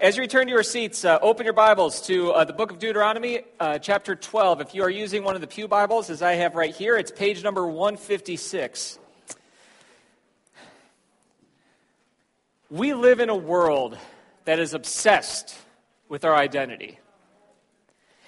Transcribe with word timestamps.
As 0.00 0.16
you 0.16 0.22
return 0.22 0.46
to 0.46 0.52
your 0.52 0.62
seats, 0.62 1.04
uh, 1.04 1.18
open 1.22 1.44
your 1.44 1.54
Bibles 1.54 2.02
to 2.02 2.30
uh, 2.30 2.44
the 2.44 2.52
book 2.52 2.70
of 2.70 2.78
Deuteronomy, 2.78 3.40
uh, 3.58 3.78
chapter 3.78 4.14
12. 4.14 4.60
If 4.60 4.74
you 4.74 4.84
are 4.84 4.90
using 4.90 5.24
one 5.24 5.34
of 5.34 5.40
the 5.40 5.48
Pew 5.48 5.66
Bibles, 5.66 6.08
as 6.08 6.22
I 6.22 6.34
have 6.34 6.54
right 6.54 6.72
here, 6.72 6.96
it's 6.96 7.10
page 7.10 7.42
number 7.42 7.66
156. 7.66 9.00
We 12.70 12.94
live 12.94 13.18
in 13.18 13.28
a 13.28 13.34
world 13.34 13.98
that 14.44 14.60
is 14.60 14.72
obsessed 14.72 15.56
with 16.08 16.24
our 16.24 16.36
identity. 16.36 17.00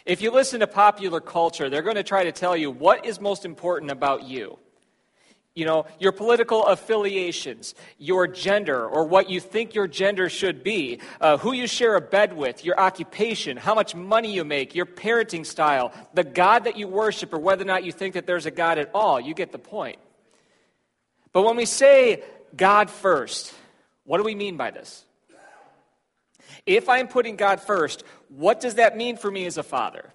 If 0.04 0.22
you 0.22 0.32
listen 0.32 0.60
to 0.60 0.66
popular 0.66 1.20
culture, 1.20 1.70
they're 1.70 1.82
going 1.82 1.94
to 1.94 2.02
try 2.02 2.24
to 2.24 2.32
tell 2.32 2.56
you 2.56 2.72
what 2.72 3.06
is 3.06 3.20
most 3.20 3.44
important 3.44 3.92
about 3.92 4.24
you 4.24 4.58
you 5.54 5.64
know, 5.66 5.84
your 5.98 6.12
political 6.12 6.64
affiliations, 6.66 7.74
your 7.98 8.28
gender, 8.28 8.86
or 8.86 9.04
what 9.04 9.28
you 9.28 9.40
think 9.40 9.74
your 9.74 9.88
gender 9.88 10.28
should 10.28 10.62
be, 10.62 11.00
uh, 11.20 11.38
who 11.38 11.52
you 11.52 11.66
share 11.66 11.96
a 11.96 12.00
bed 12.00 12.36
with, 12.36 12.64
your 12.64 12.78
occupation, 12.78 13.56
how 13.56 13.74
much 13.74 13.94
money 13.94 14.32
you 14.32 14.44
make, 14.44 14.74
your 14.74 14.86
parenting 14.86 15.44
style, 15.44 15.92
the 16.14 16.22
God 16.22 16.64
that 16.64 16.76
you 16.76 16.86
worship, 16.86 17.32
or 17.32 17.38
whether 17.38 17.62
or 17.62 17.66
not 17.66 17.84
you 17.84 17.90
think 17.90 18.14
that 18.14 18.26
there's 18.26 18.46
a 18.46 18.50
God 18.50 18.78
at 18.78 18.90
all. 18.94 19.20
You 19.20 19.34
get 19.34 19.50
the 19.50 19.58
point. 19.58 19.98
But 21.32 21.42
when 21.42 21.56
we 21.56 21.64
say 21.64 22.22
God 22.56 22.88
first, 22.88 23.52
what 24.04 24.18
do 24.18 24.24
we 24.24 24.34
mean 24.34 24.56
by 24.56 24.70
this? 24.70 25.04
If 26.64 26.88
I'm 26.88 27.08
putting 27.08 27.36
God 27.36 27.60
first, 27.60 28.04
what 28.28 28.60
does 28.60 28.74
that 28.74 28.96
mean 28.96 29.16
for 29.16 29.30
me 29.30 29.46
as 29.46 29.56
a 29.56 29.62
father? 29.62 30.12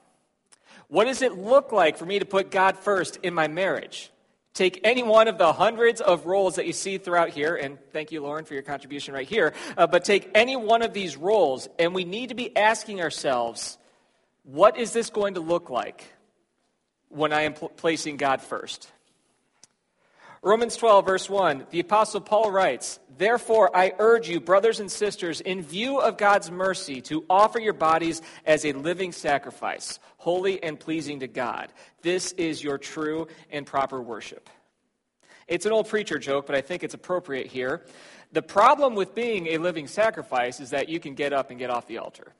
What 0.87 1.05
does 1.05 1.21
it 1.21 1.37
look 1.37 1.71
like 1.71 1.97
for 1.97 2.05
me 2.05 2.19
to 2.19 2.25
put 2.25 2.51
God 2.51 2.77
first 2.77 3.17
in 3.23 3.33
my 3.33 3.47
marriage? 3.47 4.11
Take 4.55 4.79
any 4.85 5.03
one 5.03 5.27
of 5.27 5.37
the 5.37 5.51
hundreds 5.51 5.99
of 5.99 6.25
roles 6.25 6.55
that 6.55 6.65
you 6.65 6.71
see 6.71 6.97
throughout 6.97 7.29
here, 7.29 7.57
and 7.57 7.77
thank 7.91 8.13
you, 8.13 8.21
Lauren, 8.21 8.45
for 8.45 8.53
your 8.53 8.63
contribution 8.63 9.13
right 9.13 9.27
here. 9.27 9.53
Uh, 9.75 9.85
but 9.85 10.05
take 10.05 10.31
any 10.33 10.55
one 10.55 10.81
of 10.81 10.93
these 10.93 11.17
roles, 11.17 11.67
and 11.77 11.93
we 11.93 12.05
need 12.05 12.29
to 12.29 12.35
be 12.35 12.55
asking 12.55 13.01
ourselves, 13.01 13.77
what 14.43 14.77
is 14.77 14.93
this 14.93 15.09
going 15.09 15.33
to 15.33 15.41
look 15.41 15.69
like 15.69 16.05
when 17.09 17.33
I 17.33 17.41
am 17.41 17.53
pl- 17.53 17.67
placing 17.67 18.15
God 18.15 18.41
first? 18.41 18.89
Romans 20.45 20.75
12, 20.77 21.07
verse 21.07 21.27
1, 21.27 21.65
the 21.71 21.79
Apostle 21.79 22.21
Paul 22.21 22.51
writes, 22.51 22.99
Therefore, 23.17 23.75
I 23.75 23.93
urge 23.97 24.29
you, 24.29 24.39
brothers 24.39 24.79
and 24.79 24.91
sisters, 24.91 25.41
in 25.41 25.63
view 25.63 25.97
of 25.97 26.19
God's 26.19 26.51
mercy, 26.51 27.01
to 27.01 27.25
offer 27.27 27.57
your 27.57 27.73
bodies 27.73 28.21
as 28.45 28.63
a 28.63 28.73
living 28.73 29.11
sacrifice, 29.11 29.97
holy 30.17 30.61
and 30.61 30.79
pleasing 30.79 31.21
to 31.21 31.27
God. 31.27 31.73
This 32.03 32.31
is 32.33 32.63
your 32.63 32.77
true 32.77 33.27
and 33.49 33.65
proper 33.65 33.99
worship. 33.99 34.47
It's 35.47 35.65
an 35.65 35.71
old 35.71 35.89
preacher 35.89 36.19
joke, 36.19 36.45
but 36.45 36.55
I 36.55 36.61
think 36.61 36.83
it's 36.83 36.93
appropriate 36.93 37.47
here. 37.47 37.83
The 38.31 38.43
problem 38.43 38.93
with 38.93 39.15
being 39.15 39.47
a 39.47 39.57
living 39.57 39.87
sacrifice 39.87 40.59
is 40.59 40.69
that 40.69 40.89
you 40.89 40.99
can 40.99 41.15
get 41.15 41.33
up 41.33 41.49
and 41.49 41.57
get 41.57 41.71
off 41.71 41.87
the 41.87 41.97
altar. 41.97 42.33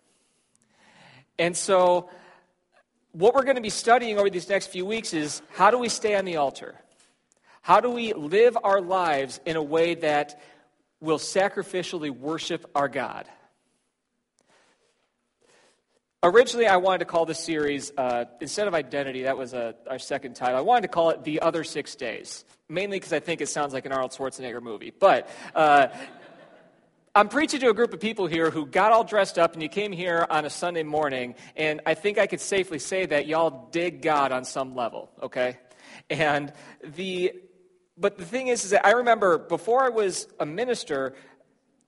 And 1.40 1.58
so, 1.58 2.12
what 3.14 3.34
we're 3.34 3.46
going 3.46 3.56
to 3.56 3.64
be 3.64 3.72
studying 3.72 4.20
over 4.20 4.30
these 4.30 4.48
next 4.48 4.68
few 4.68 4.86
weeks 4.86 5.12
is 5.12 5.42
how 5.56 5.72
do 5.72 5.80
we 5.80 5.90
stay 5.90 6.14
on 6.14 6.26
the 6.26 6.36
altar? 6.36 6.76
How 7.66 7.80
do 7.80 7.90
we 7.90 8.14
live 8.14 8.56
our 8.64 8.80
lives 8.80 9.40
in 9.44 9.56
a 9.56 9.64
way 9.64 9.96
that 9.96 10.40
will 11.00 11.18
sacrificially 11.18 12.12
worship 12.12 12.70
our 12.76 12.88
God? 12.88 13.26
Originally, 16.22 16.68
I 16.68 16.78
wanted 16.78 17.00
to 17.00 17.06
call 17.06 17.26
this 17.26 17.40
series, 17.40 17.92
uh, 17.98 18.26
instead 18.40 18.68
of 18.68 18.76
identity, 18.76 19.24
that 19.24 19.36
was 19.36 19.56
a, 19.56 19.74
our 19.90 19.98
second 19.98 20.36
title, 20.36 20.60
I 20.60 20.62
wanted 20.62 20.82
to 20.82 20.90
call 20.90 21.10
it 21.10 21.24
The 21.24 21.42
Other 21.42 21.64
Six 21.64 21.96
Days, 21.96 22.46
mainly 22.70 22.98
because 22.98 23.14
I 23.14 23.20
think 23.20 23.42
it 23.42 23.50
sounds 23.50 23.74
like 23.74 23.88
an 23.88 23.94
Arnold 23.94 24.12
Schwarzenegger 24.12 24.62
movie. 24.62 24.92
But 24.92 25.28
uh, 25.56 25.88
I'm 27.16 27.30
preaching 27.30 27.62
to 27.62 27.70
a 27.70 27.74
group 27.74 27.96
of 27.96 28.00
people 28.00 28.28
here 28.28 28.52
who 28.52 28.68
got 28.68 28.92
all 28.92 29.04
dressed 29.04 29.40
up, 29.40 29.54
and 29.54 29.64
you 29.64 29.70
came 29.70 29.92
here 29.92 30.28
on 30.30 30.46
a 30.46 30.52
Sunday 30.52 30.84
morning, 30.84 31.34
and 31.56 31.82
I 31.88 31.96
think 31.96 32.20
I 32.20 32.28
could 32.28 32.42
safely 32.42 32.78
say 32.78 33.08
that 33.08 33.26
y'all 33.26 33.70
dig 33.72 34.04
God 34.04 34.32
on 34.32 34.46
some 34.46 34.76
level, 34.76 35.10
okay? 35.24 35.58
And 36.12 36.54
the 36.84 37.34
but 37.98 38.18
the 38.18 38.26
thing 38.26 38.48
is, 38.48 38.66
is 38.66 38.72
that 38.72 38.86
I 38.86 38.92
remember 38.92 39.38
before 39.38 39.84
I 39.84 39.90
was 39.90 40.28
a 40.40 40.46
minister, 40.46 41.16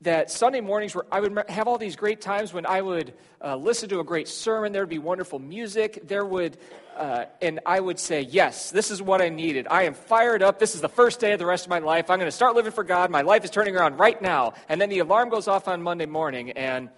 that 0.01 0.29
Sunday 0.29 0.61
mornings 0.61 0.93
where 0.93 1.05
I 1.11 1.19
would 1.19 1.49
have 1.49 1.67
all 1.67 1.77
these 1.77 1.95
great 1.95 2.21
times 2.21 2.53
when 2.53 2.65
I 2.65 2.81
would 2.81 3.13
uh, 3.43 3.55
listen 3.55 3.89
to 3.89 3.99
a 3.99 4.03
great 4.03 4.27
sermon. 4.27 4.71
There 4.71 4.83
would 4.83 4.89
be 4.89 4.99
wonderful 4.99 5.39
music. 5.39 6.07
There 6.07 6.23
would, 6.23 6.57
uh, 6.95 7.25
and 7.41 7.59
I 7.65 7.79
would 7.79 7.99
say, 7.99 8.21
"Yes, 8.21 8.69
this 8.69 8.91
is 8.91 9.01
what 9.01 9.21
I 9.21 9.29
needed. 9.29 9.67
I 9.69 9.83
am 9.83 9.95
fired 9.95 10.43
up. 10.43 10.59
This 10.59 10.75
is 10.75 10.81
the 10.81 10.89
first 10.89 11.19
day 11.19 11.33
of 11.33 11.39
the 11.39 11.47
rest 11.47 11.65
of 11.65 11.71
my 11.71 11.79
life. 11.79 12.09
I'm 12.09 12.19
going 12.19 12.27
to 12.27 12.35
start 12.35 12.55
living 12.55 12.71
for 12.71 12.83
God. 12.83 13.09
My 13.09 13.23
life 13.23 13.43
is 13.43 13.49
turning 13.49 13.75
around 13.75 13.97
right 13.97 14.21
now." 14.21 14.53
And 14.69 14.79
then 14.79 14.89
the 14.89 14.99
alarm 14.99 15.29
goes 15.29 15.47
off 15.47 15.67
on 15.67 15.81
Monday 15.81 16.05
morning, 16.05 16.51
and 16.51 16.89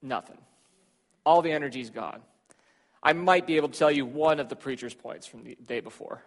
nothing. 0.00 0.38
All 1.26 1.42
the 1.42 1.52
energy's 1.52 1.90
gone. 1.90 2.22
I 3.02 3.12
might 3.12 3.46
be 3.46 3.56
able 3.56 3.68
to 3.68 3.78
tell 3.78 3.90
you 3.90 4.06
one 4.06 4.40
of 4.40 4.48
the 4.48 4.56
preacher's 4.56 4.94
points 4.94 5.26
from 5.26 5.44
the 5.44 5.56
day 5.66 5.80
before. 5.80 6.22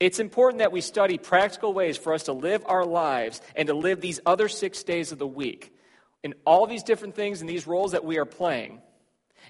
It's 0.00 0.20
important 0.20 0.60
that 0.60 0.72
we 0.72 0.80
study 0.80 1.18
practical 1.18 1.72
ways 1.72 1.96
for 1.96 2.14
us 2.14 2.24
to 2.24 2.32
live 2.32 2.62
our 2.66 2.84
lives 2.84 3.40
and 3.56 3.66
to 3.66 3.74
live 3.74 4.00
these 4.00 4.20
other 4.24 4.48
six 4.48 4.84
days 4.84 5.10
of 5.10 5.18
the 5.18 5.26
week 5.26 5.74
in 6.22 6.34
all 6.44 6.66
these 6.66 6.84
different 6.84 7.16
things 7.16 7.40
and 7.40 7.50
these 7.50 7.66
roles 7.66 7.92
that 7.92 8.04
we 8.04 8.18
are 8.18 8.24
playing 8.24 8.80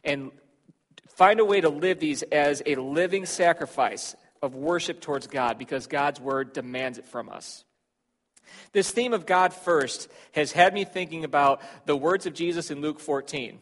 and 0.05 0.31
find 1.17 1.41
a 1.41 1.45
way 1.45 1.61
to 1.61 1.69
live 1.69 1.99
these 1.99 2.23
as 2.23 2.63
a 2.65 2.77
living 2.77 3.27
sacrifice 3.27 4.17
of 4.41 4.55
worship 4.55 5.01
towards 5.01 5.27
God 5.27 5.59
because 5.59 5.87
God's 5.87 6.21
word 6.21 6.53
demands 6.53 6.99
it 6.99 7.07
from 7.07 7.29
us. 7.29 7.65
This 8.73 8.91
theme 8.91 9.13
of 9.13 9.27
God 9.27 9.53
first 9.53 10.09
has 10.33 10.53
had 10.53 10.73
me 10.73 10.85
thinking 10.85 11.25
about 11.25 11.61
the 11.85 11.97
words 11.97 12.25
of 12.25 12.33
Jesus 12.33 12.71
in 12.71 12.81
Luke 12.81 13.01
14. 13.01 13.59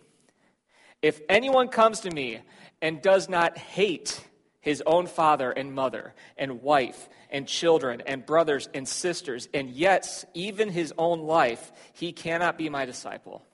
If 1.02 1.20
anyone 1.28 1.69
comes 1.69 2.00
to 2.00 2.10
me 2.10 2.41
and 2.80 3.02
does 3.02 3.28
not 3.28 3.58
hate 3.58 4.20
his 4.66 4.82
own 4.84 5.06
father 5.06 5.53
and 5.53 5.72
mother, 5.72 6.12
and 6.37 6.60
wife, 6.60 7.09
and 7.31 7.47
children, 7.47 8.03
and 8.04 8.27
brothers 8.27 8.69
and 8.75 8.88
sisters, 8.88 9.49
and 9.54 9.71
yet, 9.71 10.25
even 10.34 10.69
his 10.69 10.93
own 10.99 11.21
life, 11.21 11.71
he 11.93 12.10
cannot 12.10 12.59
be 12.59 12.69
my 12.69 12.84
disciple. 12.84 13.44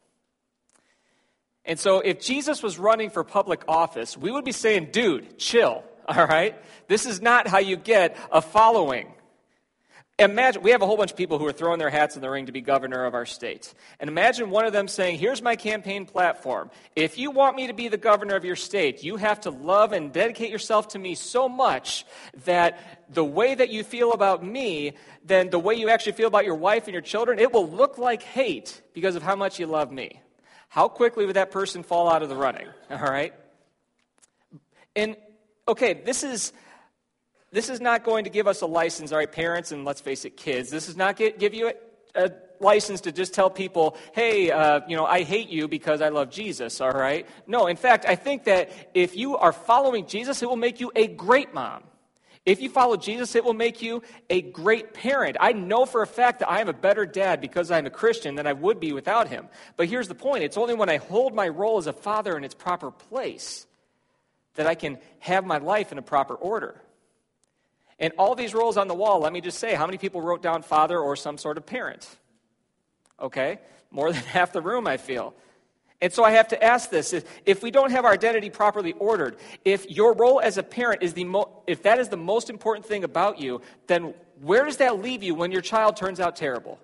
And 1.66 1.78
so, 1.78 2.00
if 2.00 2.18
Jesus 2.18 2.62
was 2.62 2.78
running 2.78 3.10
for 3.10 3.24
public 3.24 3.62
office, 3.68 4.16
we 4.16 4.30
would 4.30 4.46
be 4.46 4.52
saying, 4.52 4.88
dude, 4.90 5.36
chill, 5.36 5.84
all 6.08 6.26
right? 6.26 6.56
This 6.88 7.04
is 7.04 7.20
not 7.20 7.46
how 7.46 7.58
you 7.58 7.76
get 7.76 8.16
a 8.32 8.40
following. 8.40 9.12
Imagine, 10.18 10.62
we 10.62 10.70
have 10.72 10.82
a 10.82 10.86
whole 10.86 10.98
bunch 10.98 11.10
of 11.10 11.16
people 11.16 11.38
who 11.38 11.46
are 11.46 11.52
throwing 11.52 11.78
their 11.78 11.88
hats 11.88 12.16
in 12.16 12.22
the 12.22 12.28
ring 12.28 12.46
to 12.46 12.52
be 12.52 12.60
governor 12.60 13.06
of 13.06 13.14
our 13.14 13.24
state. 13.24 13.72
And 13.98 14.08
imagine 14.08 14.50
one 14.50 14.66
of 14.66 14.72
them 14.72 14.86
saying, 14.86 15.18
Here's 15.18 15.40
my 15.40 15.56
campaign 15.56 16.04
platform. 16.04 16.70
If 16.94 17.16
you 17.16 17.30
want 17.30 17.56
me 17.56 17.66
to 17.68 17.72
be 17.72 17.88
the 17.88 17.96
governor 17.96 18.36
of 18.36 18.44
your 18.44 18.54
state, 18.54 19.02
you 19.02 19.16
have 19.16 19.40
to 19.42 19.50
love 19.50 19.92
and 19.92 20.12
dedicate 20.12 20.50
yourself 20.50 20.88
to 20.88 20.98
me 20.98 21.14
so 21.14 21.48
much 21.48 22.04
that 22.44 22.78
the 23.08 23.24
way 23.24 23.54
that 23.54 23.70
you 23.70 23.82
feel 23.82 24.12
about 24.12 24.44
me, 24.44 24.92
then 25.24 25.48
the 25.48 25.58
way 25.58 25.74
you 25.74 25.88
actually 25.88 26.12
feel 26.12 26.28
about 26.28 26.44
your 26.44 26.56
wife 26.56 26.84
and 26.84 26.92
your 26.92 27.02
children, 27.02 27.38
it 27.38 27.50
will 27.50 27.68
look 27.68 27.96
like 27.96 28.22
hate 28.22 28.82
because 28.92 29.16
of 29.16 29.22
how 29.22 29.34
much 29.34 29.58
you 29.58 29.66
love 29.66 29.90
me. 29.90 30.20
How 30.68 30.88
quickly 30.88 31.26
would 31.26 31.36
that 31.36 31.50
person 31.50 31.82
fall 31.82 32.08
out 32.08 32.22
of 32.22 32.28
the 32.28 32.36
running? 32.36 32.68
All 32.90 32.98
right? 32.98 33.34
And, 34.94 35.16
okay, 35.66 35.94
this 35.94 36.22
is 36.22 36.52
this 37.52 37.68
is 37.68 37.80
not 37.80 38.02
going 38.02 38.24
to 38.24 38.30
give 38.30 38.46
us 38.46 38.62
a 38.62 38.66
license, 38.66 39.12
all 39.12 39.18
right, 39.18 39.30
parents, 39.30 39.72
and 39.72 39.84
let's 39.84 40.00
face 40.00 40.24
it, 40.24 40.36
kids. 40.36 40.70
This 40.70 40.88
is 40.88 40.96
not 40.96 41.16
get, 41.16 41.38
give 41.38 41.54
you 41.54 41.68
a, 41.68 42.24
a, 42.24 42.30
license 42.60 43.00
to 43.00 43.10
just 43.10 43.34
tell 43.34 43.50
people, 43.50 43.96
hey, 44.12 44.48
uh, 44.52 44.80
you 44.86 44.96
know, 44.96 45.04
I 45.04 45.24
hate 45.24 45.48
you 45.48 45.66
because 45.66 46.00
I 46.00 46.10
love 46.10 46.30
Jesus, 46.30 46.80
all 46.80 46.92
right? 46.92 47.26
No, 47.48 47.66
in 47.66 47.76
fact, 47.76 48.04
I 48.06 48.14
think 48.14 48.44
that 48.44 48.70
if 48.94 49.16
you 49.16 49.36
are 49.36 49.52
following 49.52 50.06
Jesus, 50.06 50.44
it 50.44 50.48
will 50.48 50.54
make 50.54 50.78
you 50.78 50.92
a 50.94 51.08
great 51.08 51.52
mom. 51.52 51.82
If 52.46 52.60
you 52.60 52.70
follow 52.70 52.96
Jesus, 52.96 53.34
it 53.34 53.44
will 53.44 53.52
make 53.52 53.82
you 53.82 54.02
a 54.30 54.42
great 54.42 54.94
parent. 54.94 55.36
I 55.40 55.52
know 55.52 55.86
for 55.86 56.02
a 56.02 56.06
fact 56.06 56.38
that 56.38 56.50
I 56.50 56.60
am 56.60 56.68
a 56.68 56.72
better 56.72 57.04
dad 57.04 57.40
because 57.40 57.70
I'm 57.70 57.86
a 57.86 57.90
Christian 57.90 58.36
than 58.36 58.46
I 58.46 58.52
would 58.52 58.78
be 58.80 58.92
without 58.92 59.28
him. 59.28 59.48
But 59.76 59.88
here's 59.88 60.08
the 60.08 60.14
point 60.14 60.44
it's 60.44 60.56
only 60.56 60.74
when 60.74 60.88
I 60.88 60.96
hold 60.96 61.34
my 61.34 61.48
role 61.48 61.78
as 61.78 61.86
a 61.86 61.92
father 61.92 62.36
in 62.36 62.44
its 62.44 62.54
proper 62.54 62.90
place 62.90 63.66
that 64.54 64.66
I 64.66 64.74
can 64.74 64.98
have 65.20 65.44
my 65.44 65.58
life 65.58 65.92
in 65.92 65.98
a 65.98 66.02
proper 66.02 66.34
order. 66.34 66.80
And 68.02 68.12
all 68.18 68.34
these 68.34 68.52
roles 68.52 68.76
on 68.76 68.88
the 68.88 68.94
wall, 68.94 69.20
let 69.20 69.32
me 69.32 69.40
just 69.40 69.60
say, 69.60 69.74
how 69.74 69.86
many 69.86 69.96
people 69.96 70.20
wrote 70.20 70.42
down 70.42 70.62
father 70.62 70.98
or 70.98 71.14
some 71.14 71.38
sort 71.38 71.56
of 71.56 71.64
parent? 71.64 72.06
Okay, 73.20 73.60
more 73.92 74.12
than 74.12 74.22
half 74.24 74.52
the 74.52 74.60
room, 74.60 74.88
I 74.88 74.96
feel. 74.96 75.34
And 76.00 76.12
so 76.12 76.24
I 76.24 76.32
have 76.32 76.48
to 76.48 76.62
ask 76.62 76.90
this 76.90 77.14
if 77.46 77.62
we 77.62 77.70
don't 77.70 77.92
have 77.92 78.04
our 78.04 78.10
identity 78.10 78.50
properly 78.50 78.92
ordered, 78.94 79.36
if 79.64 79.88
your 79.88 80.14
role 80.14 80.40
as 80.40 80.58
a 80.58 80.64
parent 80.64 81.04
is 81.04 81.14
the 81.14 81.22
mo- 81.22 81.62
if 81.68 81.84
that 81.84 82.00
is 82.00 82.08
the 82.08 82.16
most 82.16 82.50
important 82.50 82.84
thing 82.84 83.04
about 83.04 83.40
you, 83.40 83.60
then 83.86 84.12
where 84.40 84.64
does 84.64 84.78
that 84.78 85.00
leave 85.00 85.22
you 85.22 85.36
when 85.36 85.52
your 85.52 85.60
child 85.60 85.96
turns 85.96 86.18
out 86.18 86.34
terrible? 86.34 86.80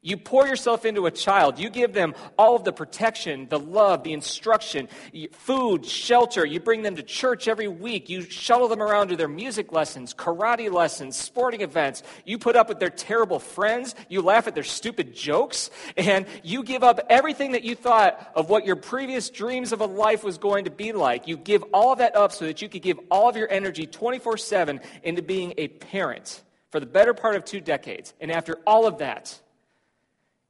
You 0.00 0.16
pour 0.16 0.46
yourself 0.46 0.84
into 0.84 1.06
a 1.06 1.10
child. 1.10 1.58
You 1.58 1.70
give 1.70 1.92
them 1.92 2.14
all 2.38 2.54
of 2.54 2.64
the 2.64 2.72
protection, 2.72 3.48
the 3.48 3.58
love, 3.58 4.04
the 4.04 4.12
instruction, 4.12 4.88
food, 5.32 5.84
shelter. 5.84 6.46
You 6.46 6.60
bring 6.60 6.82
them 6.82 6.96
to 6.96 7.02
church 7.02 7.48
every 7.48 7.66
week. 7.66 8.08
You 8.08 8.22
shuttle 8.22 8.68
them 8.68 8.80
around 8.80 9.08
to 9.08 9.16
their 9.16 9.28
music 9.28 9.72
lessons, 9.72 10.14
karate 10.14 10.72
lessons, 10.72 11.16
sporting 11.16 11.62
events. 11.62 12.02
You 12.24 12.38
put 12.38 12.54
up 12.54 12.68
with 12.68 12.78
their 12.78 12.90
terrible 12.90 13.40
friends. 13.40 13.94
You 14.08 14.22
laugh 14.22 14.46
at 14.46 14.54
their 14.54 14.62
stupid 14.62 15.14
jokes. 15.14 15.70
And 15.96 16.26
you 16.44 16.62
give 16.62 16.84
up 16.84 17.00
everything 17.10 17.52
that 17.52 17.64
you 17.64 17.74
thought 17.74 18.30
of 18.36 18.48
what 18.48 18.64
your 18.64 18.76
previous 18.76 19.30
dreams 19.30 19.72
of 19.72 19.80
a 19.80 19.86
life 19.86 20.22
was 20.22 20.38
going 20.38 20.66
to 20.66 20.70
be 20.70 20.92
like. 20.92 21.26
You 21.26 21.36
give 21.36 21.64
all 21.72 21.92
of 21.92 21.98
that 21.98 22.14
up 22.14 22.32
so 22.32 22.46
that 22.46 22.62
you 22.62 22.68
could 22.68 22.82
give 22.82 23.00
all 23.10 23.28
of 23.28 23.36
your 23.36 23.50
energy 23.50 23.86
24 23.86 24.36
7 24.36 24.80
into 25.02 25.22
being 25.22 25.54
a 25.58 25.68
parent 25.68 26.42
for 26.70 26.80
the 26.80 26.86
better 26.86 27.14
part 27.14 27.36
of 27.36 27.44
two 27.44 27.60
decades. 27.60 28.14
And 28.20 28.30
after 28.30 28.58
all 28.66 28.86
of 28.86 28.98
that, 28.98 29.40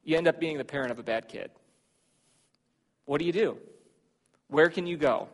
you 0.03 0.17
end 0.17 0.27
up 0.27 0.39
being 0.39 0.57
the 0.57 0.65
parent 0.65 0.91
of 0.91 0.99
a 0.99 1.03
bad 1.03 1.27
kid. 1.27 1.51
What 3.05 3.19
do 3.19 3.25
you 3.25 3.31
do? 3.31 3.57
Where 4.47 4.69
can 4.69 4.87
you 4.87 4.97
go? 4.97 5.29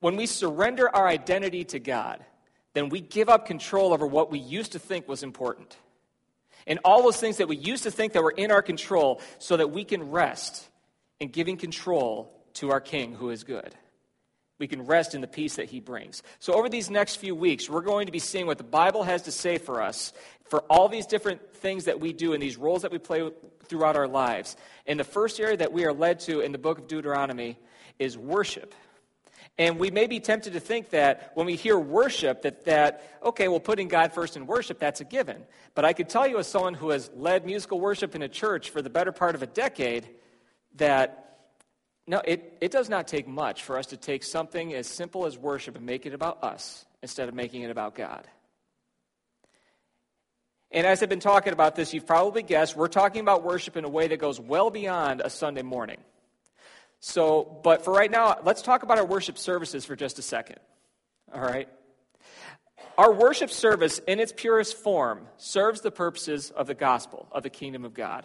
When 0.00 0.16
we 0.16 0.26
surrender 0.26 0.94
our 0.94 1.08
identity 1.08 1.64
to 1.64 1.78
God, 1.78 2.24
then 2.74 2.88
we 2.88 3.00
give 3.00 3.28
up 3.28 3.46
control 3.46 3.92
over 3.92 4.06
what 4.06 4.30
we 4.30 4.38
used 4.38 4.72
to 4.72 4.78
think 4.78 5.08
was 5.08 5.22
important. 5.22 5.76
And 6.66 6.78
all 6.84 7.02
those 7.02 7.16
things 7.16 7.38
that 7.38 7.48
we 7.48 7.56
used 7.56 7.84
to 7.84 7.90
think 7.90 8.12
that 8.12 8.22
were 8.22 8.34
in 8.36 8.50
our 8.50 8.62
control 8.62 9.20
so 9.38 9.56
that 9.56 9.70
we 9.70 9.84
can 9.84 10.10
rest 10.10 10.68
in 11.20 11.28
giving 11.28 11.56
control 11.56 12.32
to 12.54 12.70
our 12.70 12.80
King 12.80 13.14
who 13.14 13.30
is 13.30 13.44
good. 13.44 13.74
We 14.58 14.68
can 14.68 14.86
rest 14.86 15.14
in 15.14 15.20
the 15.20 15.26
peace 15.26 15.56
that 15.56 15.68
he 15.68 15.80
brings. 15.80 16.22
So, 16.38 16.54
over 16.54 16.68
these 16.68 16.88
next 16.88 17.16
few 17.16 17.34
weeks, 17.34 17.68
we're 17.68 17.82
going 17.82 18.06
to 18.06 18.12
be 18.12 18.20
seeing 18.20 18.46
what 18.46 18.58
the 18.58 18.64
Bible 18.64 19.02
has 19.02 19.22
to 19.22 19.32
say 19.32 19.58
for 19.58 19.82
us 19.82 20.12
for 20.44 20.60
all 20.70 20.88
these 20.88 21.06
different 21.06 21.54
things 21.54 21.84
that 21.84 22.00
we 22.00 22.12
do 22.12 22.32
and 22.32 22.42
these 22.42 22.56
roles 22.56 22.82
that 22.82 22.92
we 22.92 22.98
play 22.98 23.28
throughout 23.64 23.96
our 23.96 24.06
lives. 24.06 24.56
And 24.86 25.00
the 25.00 25.04
first 25.04 25.40
area 25.40 25.56
that 25.56 25.72
we 25.72 25.84
are 25.84 25.92
led 25.92 26.20
to 26.20 26.40
in 26.40 26.52
the 26.52 26.58
book 26.58 26.78
of 26.78 26.86
Deuteronomy 26.86 27.58
is 27.98 28.16
worship. 28.16 28.74
And 29.56 29.78
we 29.78 29.90
may 29.90 30.06
be 30.06 30.18
tempted 30.18 30.54
to 30.54 30.60
think 30.60 30.90
that 30.90 31.30
when 31.34 31.46
we 31.46 31.54
hear 31.54 31.78
worship, 31.78 32.42
that, 32.42 32.64
that, 32.64 33.18
okay, 33.22 33.46
well, 33.46 33.60
putting 33.60 33.86
God 33.86 34.12
first 34.12 34.36
in 34.36 34.46
worship, 34.46 34.80
that's 34.80 35.00
a 35.00 35.04
given. 35.04 35.44
But 35.74 35.84
I 35.84 35.92
could 35.92 36.08
tell 36.08 36.26
you, 36.26 36.38
as 36.38 36.48
someone 36.48 36.74
who 36.74 36.90
has 36.90 37.10
led 37.14 37.46
musical 37.46 37.78
worship 37.78 38.16
in 38.16 38.22
a 38.22 38.28
church 38.28 38.70
for 38.70 38.82
the 38.82 38.90
better 38.90 39.12
part 39.12 39.36
of 39.36 39.42
a 39.42 39.46
decade, 39.46 40.08
that 40.76 41.33
no, 42.06 42.20
it, 42.24 42.58
it 42.60 42.70
does 42.70 42.88
not 42.88 43.08
take 43.08 43.26
much 43.26 43.62
for 43.62 43.78
us 43.78 43.86
to 43.86 43.96
take 43.96 44.22
something 44.22 44.74
as 44.74 44.86
simple 44.86 45.26
as 45.26 45.38
worship 45.38 45.76
and 45.76 45.86
make 45.86 46.04
it 46.04 46.12
about 46.12 46.44
us 46.44 46.84
instead 47.02 47.28
of 47.28 47.34
making 47.34 47.62
it 47.62 47.70
about 47.70 47.94
God. 47.94 48.26
And 50.70 50.86
as 50.86 51.02
I've 51.02 51.08
been 51.08 51.20
talking 51.20 51.52
about 51.52 51.76
this, 51.76 51.94
you've 51.94 52.06
probably 52.06 52.42
guessed 52.42 52.76
we're 52.76 52.88
talking 52.88 53.20
about 53.20 53.44
worship 53.44 53.76
in 53.76 53.84
a 53.84 53.88
way 53.88 54.08
that 54.08 54.18
goes 54.18 54.40
well 54.40 54.70
beyond 54.70 55.22
a 55.24 55.30
Sunday 55.30 55.62
morning. 55.62 55.98
So, 57.00 57.60
but 57.62 57.84
for 57.84 57.92
right 57.92 58.10
now, 58.10 58.38
let's 58.44 58.60
talk 58.60 58.82
about 58.82 58.98
our 58.98 59.04
worship 59.06 59.38
services 59.38 59.84
for 59.84 59.94
just 59.94 60.18
a 60.18 60.22
second. 60.22 60.58
All 61.32 61.40
right? 61.40 61.68
Our 62.98 63.12
worship 63.12 63.50
service, 63.50 63.98
in 64.06 64.20
its 64.20 64.32
purest 64.34 64.76
form, 64.76 65.26
serves 65.36 65.80
the 65.80 65.90
purposes 65.90 66.50
of 66.50 66.66
the 66.66 66.74
gospel, 66.74 67.28
of 67.32 67.42
the 67.42 67.50
kingdom 67.50 67.84
of 67.84 67.94
God. 67.94 68.24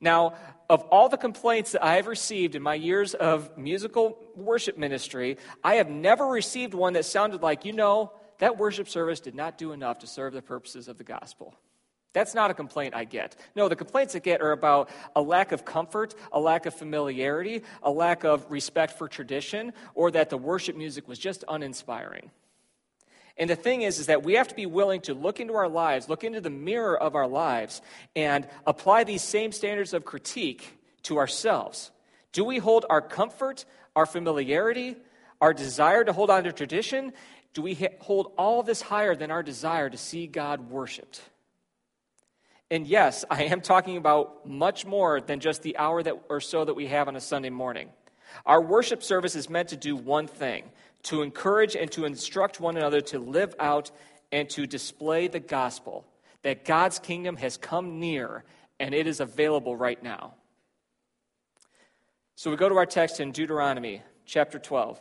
Now, 0.00 0.34
of 0.68 0.82
all 0.84 1.08
the 1.08 1.16
complaints 1.16 1.72
that 1.72 1.84
I 1.84 1.96
have 1.96 2.06
received 2.06 2.54
in 2.54 2.62
my 2.62 2.74
years 2.74 3.14
of 3.14 3.56
musical 3.58 4.18
worship 4.34 4.78
ministry, 4.78 5.36
I 5.62 5.74
have 5.74 5.90
never 5.90 6.26
received 6.26 6.74
one 6.74 6.94
that 6.94 7.04
sounded 7.04 7.42
like, 7.42 7.64
you 7.64 7.72
know, 7.72 8.12
that 8.38 8.56
worship 8.56 8.88
service 8.88 9.20
did 9.20 9.34
not 9.34 9.58
do 9.58 9.72
enough 9.72 9.98
to 9.98 10.06
serve 10.06 10.32
the 10.32 10.42
purposes 10.42 10.88
of 10.88 10.96
the 10.96 11.04
gospel. 11.04 11.54
That's 12.12 12.34
not 12.34 12.50
a 12.50 12.54
complaint 12.54 12.94
I 12.94 13.04
get. 13.04 13.36
No, 13.54 13.68
the 13.68 13.76
complaints 13.76 14.16
I 14.16 14.18
get 14.18 14.40
are 14.40 14.52
about 14.52 14.90
a 15.14 15.22
lack 15.22 15.52
of 15.52 15.64
comfort, 15.64 16.14
a 16.32 16.40
lack 16.40 16.66
of 16.66 16.74
familiarity, 16.74 17.62
a 17.82 17.90
lack 17.90 18.24
of 18.24 18.50
respect 18.50 18.98
for 18.98 19.06
tradition, 19.06 19.72
or 19.94 20.10
that 20.10 20.30
the 20.30 20.38
worship 20.38 20.76
music 20.76 21.06
was 21.06 21.18
just 21.18 21.44
uninspiring. 21.46 22.30
And 23.40 23.48
the 23.48 23.56
thing 23.56 23.80
is, 23.80 23.98
is 23.98 24.06
that 24.06 24.22
we 24.22 24.34
have 24.34 24.48
to 24.48 24.54
be 24.54 24.66
willing 24.66 25.00
to 25.02 25.14
look 25.14 25.40
into 25.40 25.54
our 25.54 25.68
lives, 25.68 26.10
look 26.10 26.24
into 26.24 26.42
the 26.42 26.50
mirror 26.50 26.96
of 26.96 27.14
our 27.14 27.26
lives, 27.26 27.80
and 28.14 28.46
apply 28.66 29.04
these 29.04 29.22
same 29.22 29.50
standards 29.50 29.94
of 29.94 30.04
critique 30.04 30.78
to 31.04 31.16
ourselves. 31.16 31.90
Do 32.32 32.44
we 32.44 32.58
hold 32.58 32.84
our 32.90 33.00
comfort, 33.00 33.64
our 33.96 34.04
familiarity, 34.04 34.94
our 35.40 35.54
desire 35.54 36.04
to 36.04 36.12
hold 36.12 36.28
on 36.28 36.44
to 36.44 36.52
tradition, 36.52 37.14
do 37.54 37.62
we 37.62 37.88
hold 38.00 38.32
all 38.36 38.62
this 38.62 38.82
higher 38.82 39.16
than 39.16 39.30
our 39.30 39.42
desire 39.42 39.88
to 39.88 39.96
see 39.96 40.26
God 40.26 40.70
worshiped? 40.70 41.22
And 42.70 42.86
yes, 42.86 43.24
I 43.30 43.44
am 43.44 43.62
talking 43.62 43.96
about 43.96 44.46
much 44.46 44.84
more 44.84 45.18
than 45.18 45.40
just 45.40 45.62
the 45.62 45.78
hour 45.78 46.02
that, 46.02 46.14
or 46.28 46.42
so 46.42 46.66
that 46.66 46.74
we 46.74 46.88
have 46.88 47.08
on 47.08 47.16
a 47.16 47.20
Sunday 47.20 47.50
morning. 47.50 47.88
Our 48.44 48.60
worship 48.60 49.02
service 49.02 49.34
is 49.34 49.48
meant 49.48 49.70
to 49.70 49.76
do 49.76 49.96
one 49.96 50.26
thing 50.26 50.70
to 51.04 51.22
encourage 51.22 51.76
and 51.76 51.90
to 51.92 52.04
instruct 52.04 52.60
one 52.60 52.76
another 52.76 53.00
to 53.00 53.18
live 53.18 53.54
out 53.58 53.90
and 54.32 54.48
to 54.50 54.66
display 54.66 55.28
the 55.28 55.40
gospel 55.40 56.06
that 56.42 56.64
God's 56.64 56.98
kingdom 56.98 57.36
has 57.36 57.56
come 57.56 57.98
near 57.98 58.44
and 58.78 58.94
it 58.94 59.06
is 59.06 59.20
available 59.20 59.76
right 59.76 60.02
now. 60.02 60.34
So 62.34 62.50
we 62.50 62.56
go 62.56 62.68
to 62.68 62.76
our 62.76 62.86
text 62.86 63.20
in 63.20 63.32
Deuteronomy 63.32 64.02
chapter 64.24 64.58
12. 64.58 65.00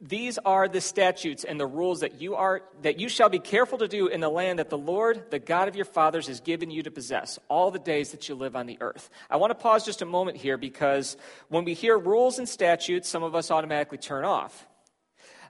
These 0.00 0.38
are 0.38 0.68
the 0.68 0.80
statutes 0.80 1.42
and 1.42 1.58
the 1.58 1.66
rules 1.66 2.00
that 2.00 2.20
you 2.20 2.36
are 2.36 2.62
that 2.82 3.00
you 3.00 3.08
shall 3.08 3.28
be 3.28 3.40
careful 3.40 3.78
to 3.78 3.88
do 3.88 4.06
in 4.06 4.20
the 4.20 4.28
land 4.28 4.60
that 4.60 4.70
the 4.70 4.78
Lord, 4.78 5.30
the 5.30 5.40
God 5.40 5.66
of 5.66 5.74
your 5.74 5.84
fathers, 5.84 6.28
has 6.28 6.38
given 6.38 6.70
you 6.70 6.84
to 6.84 6.90
possess 6.90 7.36
all 7.48 7.72
the 7.72 7.80
days 7.80 8.12
that 8.12 8.28
you 8.28 8.36
live 8.36 8.54
on 8.54 8.66
the 8.66 8.78
earth. 8.80 9.10
I 9.28 9.38
want 9.38 9.50
to 9.50 9.56
pause 9.56 9.84
just 9.84 10.00
a 10.00 10.06
moment 10.06 10.36
here 10.36 10.56
because 10.56 11.16
when 11.48 11.64
we 11.64 11.74
hear 11.74 11.98
rules 11.98 12.38
and 12.38 12.48
statutes, 12.48 13.08
some 13.08 13.24
of 13.24 13.34
us 13.34 13.50
automatically 13.50 13.98
turn 13.98 14.24
off. 14.24 14.68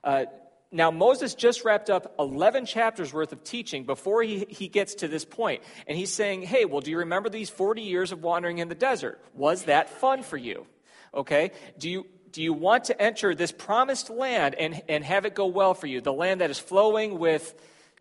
Uh, 0.03 0.25
now, 0.71 0.91
Moses 0.91 1.33
just 1.33 1.63
wrapped 1.63 1.89
up 1.89 2.15
11 2.19 2.65
chapters 2.65 3.11
worth 3.11 3.31
of 3.33 3.43
teaching 3.43 3.85
before 3.85 4.21
he, 4.21 4.45
he 4.49 4.67
gets 4.67 4.95
to 4.95 5.07
this 5.07 5.25
point. 5.25 5.63
And 5.87 5.97
he's 5.97 6.13
saying, 6.13 6.43
Hey, 6.43 6.65
well, 6.65 6.81
do 6.81 6.91
you 6.91 6.99
remember 6.99 7.29
these 7.29 7.49
40 7.49 7.81
years 7.81 8.11
of 8.11 8.23
wandering 8.23 8.59
in 8.59 8.67
the 8.67 8.75
desert? 8.75 9.19
Was 9.33 9.63
that 9.63 9.89
fun 9.89 10.21
for 10.21 10.37
you? 10.37 10.67
Okay? 11.13 11.51
Do 11.79 11.89
you, 11.89 12.05
do 12.31 12.41
you 12.41 12.53
want 12.53 12.85
to 12.85 13.01
enter 13.01 13.33
this 13.33 13.51
promised 13.51 14.09
land 14.09 14.55
and, 14.55 14.81
and 14.87 15.03
have 15.03 15.25
it 15.25 15.35
go 15.35 15.47
well 15.47 15.73
for 15.73 15.87
you? 15.87 16.01
The 16.01 16.13
land 16.13 16.41
that 16.41 16.49
is 16.49 16.59
flowing 16.59 17.19
with, 17.19 17.53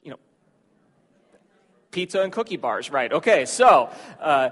you 0.02 0.10
know, 0.10 0.18
pizza 1.90 2.20
and 2.20 2.32
cookie 2.32 2.56
bars, 2.56 2.90
right? 2.90 3.12
Okay, 3.12 3.44
so, 3.44 3.90
uh, 4.20 4.50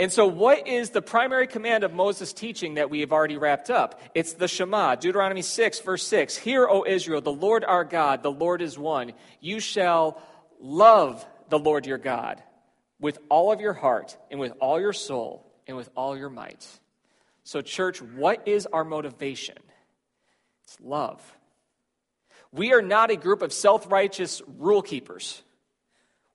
and 0.00 0.12
so 0.12 0.26
what 0.26 0.66
is 0.66 0.90
the 0.90 1.02
primary 1.02 1.46
command 1.46 1.84
of 1.84 1.94
Moses' 1.94 2.32
teaching 2.32 2.74
that 2.74 2.90
we 2.90 3.00
have 3.00 3.12
already 3.12 3.36
wrapped 3.36 3.70
up? 3.70 4.00
It's 4.14 4.32
the 4.32 4.48
Shema, 4.48 4.96
Deuteronomy 4.96 5.42
6, 5.42 5.80
verse 5.80 6.06
6. 6.06 6.36
Hear, 6.36 6.66
O 6.68 6.84
Israel, 6.84 7.20
the 7.20 7.32
Lord 7.32 7.64
our 7.64 7.84
God, 7.84 8.22
the 8.22 8.32
Lord 8.32 8.60
is 8.60 8.78
one. 8.78 9.12
You 9.40 9.60
shall 9.60 10.20
love 10.60 11.24
the 11.48 11.58
Lord 11.58 11.86
your 11.86 11.98
God 11.98 12.42
with 12.98 13.18
all 13.28 13.52
of 13.52 13.60
your 13.60 13.74
heart 13.74 14.16
and 14.30 14.40
with 14.40 14.52
all 14.60 14.80
your 14.80 14.92
soul 14.92 15.46
and 15.66 15.76
with 15.76 15.88
all 15.94 16.16
your 16.16 16.30
might. 16.30 16.66
So, 17.44 17.60
church, 17.60 18.00
what 18.00 18.48
is 18.48 18.66
our 18.66 18.84
motivation? 18.84 19.58
It's 20.64 20.78
love. 20.80 21.20
We 22.52 22.72
are 22.72 22.82
not 22.82 23.10
a 23.10 23.16
group 23.16 23.42
of 23.42 23.52
self 23.52 23.90
righteous 23.90 24.40
rule 24.58 24.82
keepers. 24.82 25.42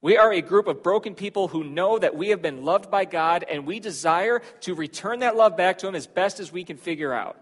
We 0.02 0.16
are 0.16 0.32
a 0.32 0.40
group 0.40 0.66
of 0.66 0.82
broken 0.82 1.14
people 1.14 1.48
who 1.48 1.62
know 1.62 1.98
that 1.98 2.16
we 2.16 2.28
have 2.28 2.40
been 2.40 2.64
loved 2.64 2.90
by 2.90 3.04
God 3.04 3.44
and 3.48 3.66
we 3.66 3.80
desire 3.80 4.40
to 4.60 4.74
return 4.74 5.18
that 5.18 5.36
love 5.36 5.56
back 5.56 5.78
to 5.78 5.88
Him 5.88 5.94
as 5.94 6.06
best 6.06 6.40
as 6.40 6.50
we 6.50 6.64
can 6.64 6.78
figure 6.78 7.12
out. 7.12 7.38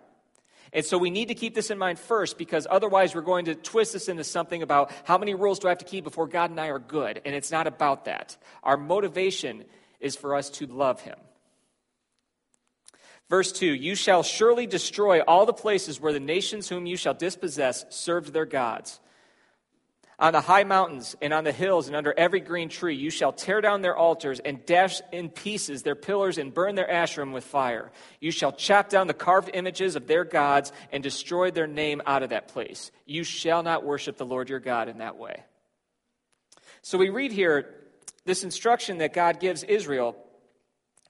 And 0.72 0.84
so 0.84 0.98
we 0.98 1.10
need 1.10 1.28
to 1.28 1.34
keep 1.34 1.54
this 1.54 1.70
in 1.70 1.78
mind 1.78 1.98
first 1.98 2.36
because 2.36 2.66
otherwise 2.68 3.14
we're 3.14 3.22
going 3.22 3.46
to 3.46 3.54
twist 3.54 3.92
this 3.92 4.08
into 4.08 4.24
something 4.24 4.62
about 4.62 4.90
how 5.04 5.18
many 5.18 5.34
rules 5.34 5.60
do 5.60 5.68
I 5.68 5.70
have 5.70 5.78
to 5.78 5.84
keep 5.84 6.04
before 6.04 6.26
God 6.26 6.50
and 6.50 6.60
I 6.60 6.68
are 6.68 6.80
good. 6.80 7.20
And 7.24 7.34
it's 7.34 7.50
not 7.50 7.66
about 7.66 8.06
that. 8.06 8.36
Our 8.62 8.76
motivation 8.76 9.64
is 10.00 10.16
for 10.16 10.34
us 10.34 10.50
to 10.50 10.66
love 10.66 11.00
Him. 11.00 11.16
Verse 13.28 13.52
2 13.52 13.66
You 13.66 13.94
shall 13.94 14.22
surely 14.22 14.66
destroy 14.66 15.20
all 15.20 15.46
the 15.46 15.52
places 15.52 16.00
where 16.00 16.12
the 16.12 16.20
nations 16.20 16.68
whom 16.68 16.86
you 16.86 16.96
shall 16.96 17.14
dispossess 17.14 17.84
served 17.90 18.32
their 18.32 18.46
gods. 18.46 19.00
On 20.20 20.32
the 20.32 20.40
high 20.40 20.64
mountains 20.64 21.14
and 21.22 21.32
on 21.32 21.44
the 21.44 21.52
hills 21.52 21.86
and 21.86 21.94
under 21.94 22.12
every 22.18 22.40
green 22.40 22.68
tree, 22.68 22.96
you 22.96 23.08
shall 23.08 23.32
tear 23.32 23.60
down 23.60 23.82
their 23.82 23.96
altars 23.96 24.40
and 24.40 24.66
dash 24.66 25.00
in 25.12 25.28
pieces 25.28 25.84
their 25.84 25.94
pillars 25.94 26.38
and 26.38 26.52
burn 26.52 26.74
their 26.74 26.88
Asherim 26.88 27.32
with 27.32 27.44
fire. 27.44 27.92
You 28.18 28.32
shall 28.32 28.50
chop 28.50 28.88
down 28.88 29.06
the 29.06 29.14
carved 29.14 29.50
images 29.54 29.94
of 29.94 30.08
their 30.08 30.24
gods 30.24 30.72
and 30.90 31.04
destroy 31.04 31.52
their 31.52 31.68
name 31.68 32.02
out 32.04 32.24
of 32.24 32.30
that 32.30 32.48
place. 32.48 32.90
You 33.06 33.22
shall 33.22 33.62
not 33.62 33.84
worship 33.84 34.16
the 34.16 34.26
Lord 34.26 34.48
your 34.48 34.58
God 34.58 34.88
in 34.88 34.98
that 34.98 35.18
way. 35.18 35.44
So 36.82 36.98
we 36.98 37.10
read 37.10 37.30
here 37.30 37.76
this 38.24 38.42
instruction 38.42 38.98
that 38.98 39.12
God 39.12 39.38
gives 39.38 39.62
Israel 39.62 40.16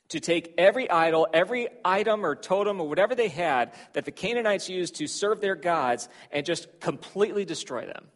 to 0.09 0.21
take 0.21 0.55
every 0.57 0.91
idol, 0.91 1.29
every 1.33 1.69
item 1.85 2.25
or 2.25 2.35
totem 2.35 2.81
or 2.81 2.88
whatever 2.88 3.15
they 3.15 3.29
had 3.29 3.73
that 3.93 4.05
the 4.05 4.11
Canaanites 4.11 4.69
used 4.69 4.97
to 4.97 5.07
serve 5.07 5.41
their 5.41 5.55
gods 5.55 6.09
and 6.33 6.47
just 6.47 6.81
completely 6.81 7.45
destroy 7.45 7.85
them. 7.85 8.07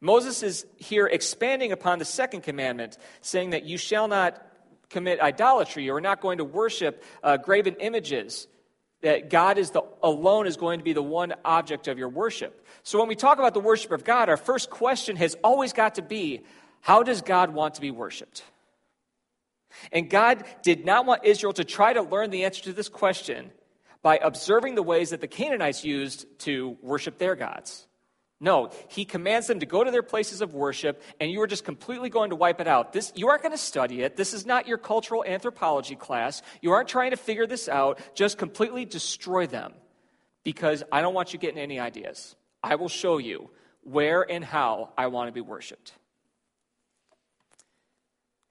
Moses 0.00 0.42
is 0.42 0.66
here 0.76 1.06
expanding 1.06 1.72
upon 1.72 1.98
the 1.98 2.04
second 2.04 2.42
commandment, 2.42 2.96
saying 3.20 3.50
that 3.50 3.64
you 3.64 3.76
shall 3.76 4.08
not 4.08 4.40
commit 4.88 5.20
idolatry. 5.20 5.84
You're 5.84 6.00
not 6.00 6.20
going 6.20 6.38
to 6.38 6.44
worship 6.44 7.02
uh, 7.22 7.36
graven 7.36 7.76
images. 7.80 8.46
That 9.02 9.30
God 9.30 9.56
is 9.56 9.70
the 9.70 9.82
alone 10.02 10.46
is 10.46 10.58
going 10.58 10.78
to 10.78 10.84
be 10.84 10.92
the 10.92 11.02
one 11.02 11.32
object 11.42 11.88
of 11.88 11.98
your 11.98 12.10
worship. 12.10 12.66
So 12.82 12.98
when 12.98 13.08
we 13.08 13.14
talk 13.14 13.38
about 13.38 13.54
the 13.54 13.60
worship 13.60 13.92
of 13.92 14.04
God, 14.04 14.28
our 14.28 14.36
first 14.36 14.68
question 14.68 15.16
has 15.16 15.36
always 15.42 15.72
got 15.72 15.94
to 15.94 16.02
be, 16.02 16.42
how 16.82 17.02
does 17.02 17.22
God 17.22 17.54
want 17.54 17.74
to 17.74 17.80
be 17.80 17.90
worshiped? 17.90 18.42
And 19.92 20.10
God 20.10 20.44
did 20.62 20.84
not 20.84 21.06
want 21.06 21.24
Israel 21.24 21.52
to 21.54 21.64
try 21.64 21.92
to 21.92 22.02
learn 22.02 22.30
the 22.30 22.44
answer 22.44 22.62
to 22.64 22.72
this 22.72 22.88
question 22.88 23.50
by 24.02 24.18
observing 24.18 24.74
the 24.74 24.82
ways 24.82 25.10
that 25.10 25.20
the 25.20 25.28
Canaanites 25.28 25.84
used 25.84 26.26
to 26.40 26.76
worship 26.82 27.18
their 27.18 27.36
gods. 27.36 27.86
No, 28.42 28.70
he 28.88 29.04
commands 29.04 29.46
them 29.46 29.60
to 29.60 29.66
go 29.66 29.84
to 29.84 29.90
their 29.90 30.02
places 30.02 30.40
of 30.40 30.54
worship, 30.54 31.02
and 31.20 31.30
you 31.30 31.42
are 31.42 31.46
just 31.46 31.64
completely 31.64 32.08
going 32.08 32.30
to 32.30 32.36
wipe 32.36 32.58
it 32.58 32.66
out. 32.66 32.94
This, 32.94 33.12
you 33.14 33.28
aren't 33.28 33.42
going 33.42 33.52
to 33.52 33.58
study 33.58 34.00
it. 34.00 34.16
This 34.16 34.32
is 34.32 34.46
not 34.46 34.66
your 34.66 34.78
cultural 34.78 35.22
anthropology 35.26 35.94
class. 35.94 36.40
You 36.62 36.72
aren't 36.72 36.88
trying 36.88 37.10
to 37.10 37.18
figure 37.18 37.46
this 37.46 37.68
out. 37.68 38.00
Just 38.14 38.38
completely 38.38 38.86
destroy 38.86 39.46
them 39.46 39.74
because 40.42 40.82
I 40.90 41.02
don't 41.02 41.12
want 41.12 41.34
you 41.34 41.38
getting 41.38 41.58
any 41.58 41.78
ideas. 41.78 42.34
I 42.62 42.76
will 42.76 42.88
show 42.88 43.18
you 43.18 43.50
where 43.82 44.22
and 44.22 44.42
how 44.42 44.94
I 44.96 45.08
want 45.08 45.28
to 45.28 45.32
be 45.32 45.42
worshiped. 45.42 45.92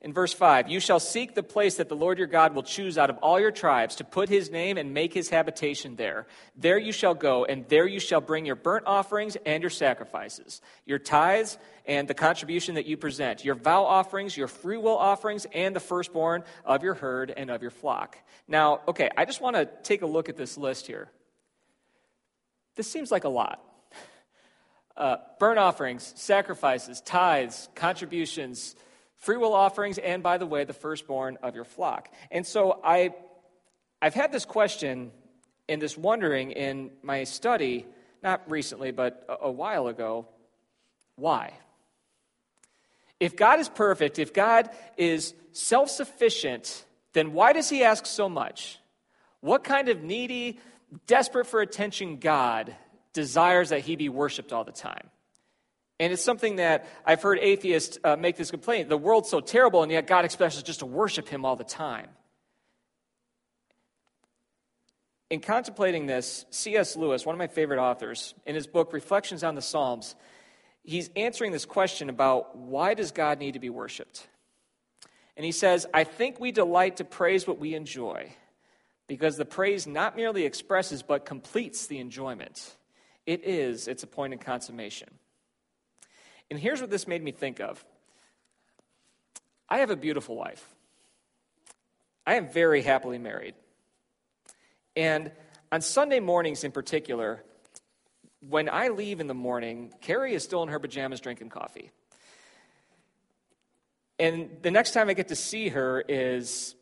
In 0.01 0.13
verse 0.13 0.31
5, 0.31 0.69
you 0.69 0.79
shall 0.79 1.01
seek 1.01 1.35
the 1.35 1.43
place 1.43 1.75
that 1.75 1.89
the 1.89 1.95
Lord 1.95 2.19
your 2.19 2.27
God 2.27 2.55
will 2.55 2.63
choose 2.63 2.97
out 2.97 3.09
of 3.09 3.17
all 3.17 3.37
your 3.37 3.51
tribes 3.51 3.97
to 3.97 4.05
put 4.05 4.29
his 4.29 4.49
name 4.49 4.77
and 4.77 4.93
make 4.93 5.13
his 5.13 5.29
habitation 5.29 5.97
there. 5.97 6.25
There 6.55 6.77
you 6.77 6.93
shall 6.93 7.13
go, 7.13 7.43
and 7.43 7.67
there 7.67 7.85
you 7.85 7.99
shall 7.99 8.21
bring 8.21 8.45
your 8.45 8.55
burnt 8.55 8.85
offerings 8.87 9.35
and 9.45 9.61
your 9.61 9.69
sacrifices, 9.69 10.61
your 10.85 10.99
tithes 10.99 11.57
and 11.85 12.07
the 12.07 12.13
contribution 12.13 12.75
that 12.75 12.85
you 12.85 12.95
present, 12.95 13.43
your 13.43 13.55
vow 13.55 13.83
offerings, 13.83 14.37
your 14.37 14.47
free 14.47 14.77
will 14.77 14.97
offerings, 14.97 15.45
and 15.53 15.75
the 15.75 15.81
firstborn 15.81 16.45
of 16.63 16.81
your 16.81 16.93
herd 16.93 17.33
and 17.35 17.49
of 17.49 17.61
your 17.61 17.71
flock. 17.71 18.17
Now, 18.47 18.79
okay, 18.87 19.09
I 19.17 19.25
just 19.25 19.41
want 19.41 19.57
to 19.57 19.65
take 19.83 20.01
a 20.01 20.07
look 20.07 20.29
at 20.29 20.37
this 20.37 20.57
list 20.57 20.87
here. 20.87 21.11
This 22.75 22.89
seems 22.89 23.11
like 23.11 23.25
a 23.25 23.29
lot. 23.29 23.61
Uh, 24.95 25.17
burnt 25.39 25.59
offerings, 25.59 26.13
sacrifices, 26.15 27.01
tithes, 27.01 27.67
contributions, 27.75 28.75
free 29.19 29.37
will 29.37 29.53
offerings, 29.53 29.97
and 29.97 30.23
by 30.23 30.37
the 30.37 30.45
way, 30.45 30.63
the 30.63 30.73
firstborn 30.73 31.37
of 31.43 31.55
your 31.55 31.65
flock. 31.65 32.09
And 32.31 32.45
so 32.45 32.79
I, 32.83 33.13
I've 34.01 34.13
had 34.13 34.31
this 34.31 34.45
question 34.45 35.11
and 35.67 35.81
this 35.81 35.97
wondering 35.97 36.51
in 36.51 36.91
my 37.03 37.23
study, 37.25 37.85
not 38.23 38.49
recently, 38.49 38.91
but 38.91 39.25
a, 39.29 39.45
a 39.45 39.51
while 39.51 39.87
ago 39.87 40.27
why? 41.15 41.53
If 43.19 43.35
God 43.35 43.59
is 43.59 43.67
perfect, 43.67 44.19
if 44.19 44.33
God 44.33 44.69
is 44.95 45.33
self 45.51 45.89
sufficient, 45.89 46.85
then 47.13 47.33
why 47.33 47.53
does 47.53 47.69
he 47.69 47.83
ask 47.83 48.05
so 48.05 48.29
much? 48.29 48.79
What 49.41 49.63
kind 49.63 49.89
of 49.89 50.01
needy, 50.01 50.59
desperate 51.07 51.45
for 51.45 51.59
attention 51.61 52.19
God 52.19 52.75
desires 53.11 53.69
that 53.69 53.81
he 53.81 53.97
be 53.97 54.07
worshiped 54.07 54.53
all 54.53 54.63
the 54.63 54.71
time? 54.71 55.09
And 55.99 56.13
it's 56.13 56.23
something 56.23 56.57
that 56.57 56.87
I've 57.05 57.21
heard 57.21 57.39
atheists 57.39 57.99
uh, 58.03 58.15
make 58.15 58.37
this 58.37 58.51
complaint. 58.51 58.87
The 58.87 58.97
world's 58.97 59.29
so 59.29 59.41
terrible, 59.41 59.83
and 59.83 59.91
yet 59.91 60.07
God 60.07 60.23
expects 60.23 60.55
us 60.57 60.63
just 60.63 60.79
to 60.79 60.85
worship 60.85 61.27
Him 61.27 61.43
all 61.43 61.57
the 61.57 61.65
time. 61.65 62.07
In 65.29 65.41
contemplating 65.41 66.07
this, 66.07 66.45
C.S. 66.49 66.95
Lewis, 66.95 67.25
one 67.25 67.35
of 67.35 67.39
my 67.39 67.47
favorite 67.47 67.79
authors, 67.79 68.33
in 68.47 68.55
his 68.55 68.65
book 68.65 68.93
Reflections 68.93 69.43
on 69.43 69.53
the 69.53 69.61
Psalms, 69.61 70.15
he's 70.83 71.11
answering 71.15 71.51
this 71.51 71.65
question 71.65 72.09
about 72.09 72.57
why 72.57 72.95
does 72.95 73.11
God 73.11 73.37
need 73.37 73.53
to 73.53 73.59
be 73.59 73.69
worshiped? 73.69 74.27
And 75.37 75.45
he 75.45 75.51
says, 75.51 75.85
I 75.93 76.03
think 76.03 76.39
we 76.39 76.51
delight 76.51 76.97
to 76.97 77.03
praise 77.03 77.47
what 77.47 77.59
we 77.59 77.75
enjoy, 77.75 78.33
because 79.07 79.37
the 79.37 79.45
praise 79.45 79.85
not 79.85 80.15
merely 80.15 80.45
expresses 80.45 81.03
but 81.03 81.25
completes 81.25 81.85
the 81.85 81.99
enjoyment. 81.99 82.75
It 83.27 83.45
is 83.45 83.87
its 83.87 84.01
appointed 84.01 84.41
consummation. 84.41 85.09
And 86.49 86.59
here's 86.59 86.81
what 86.81 86.89
this 86.89 87.07
made 87.07 87.23
me 87.23 87.31
think 87.31 87.59
of 87.59 87.83
I 89.67 89.79
have 89.79 89.91
a 89.91 89.95
beautiful 89.95 90.35
wife. 90.35 90.65
I 92.25 92.35
am 92.35 92.49
very 92.49 92.81
happily 92.81 93.17
married. 93.17 93.55
And 94.95 95.31
on 95.71 95.81
Sunday 95.81 96.19
mornings 96.19 96.63
in 96.63 96.71
particular, 96.71 97.43
when 98.47 98.69
I 98.69 98.89
leave 98.89 99.19
in 99.19 99.27
the 99.27 99.33
morning, 99.33 99.93
Carrie 100.01 100.33
is 100.33 100.43
still 100.43 100.63
in 100.63 100.69
her 100.69 100.79
pajamas 100.79 101.19
drinking 101.19 101.49
coffee. 101.49 101.91
And 104.17 104.57
the 104.61 104.71
next 104.71 104.91
time 104.91 105.09
I 105.09 105.13
get 105.13 105.29
to 105.29 105.35
see 105.35 105.69
her 105.69 106.03
is 106.07 106.75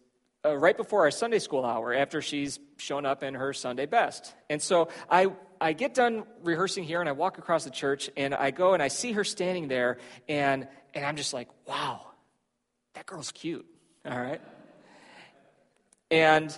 uh, 0.44 0.58
right 0.58 0.76
before 0.76 1.02
our 1.02 1.12
Sunday 1.12 1.40
school 1.40 1.66
hour 1.66 1.94
after 1.94 2.22
she's 2.22 2.60
shown 2.78 3.06
up 3.06 3.24
in 3.24 3.36
her 3.36 3.54
Sunday 3.54 3.86
best. 3.86 4.34
And 4.50 4.62
so 4.62 4.90
I, 5.10 5.28
I 5.60 5.74
get 5.74 5.94
done 5.94 6.24
rehearsing 6.44 6.84
here 6.84 7.00
and 7.00 7.10
I 7.10 7.14
walk 7.14 7.38
across 7.38 7.64
the 7.64 7.72
church 7.72 8.10
and 8.16 8.34
I 8.34 8.52
go 8.52 8.74
and 8.74 8.84
I 8.84 8.88
see 8.88 9.12
her 9.14 9.24
standing 9.24 9.68
there 9.68 9.98
and, 10.28 10.68
and 10.94 11.06
I'm 11.06 11.16
just 11.16 11.34
like, 11.34 11.48
wow, 11.66 12.02
that 12.94 13.06
girl's 13.06 13.32
cute. 13.32 13.66
All 14.06 14.20
right. 14.20 14.42
And 16.10 16.58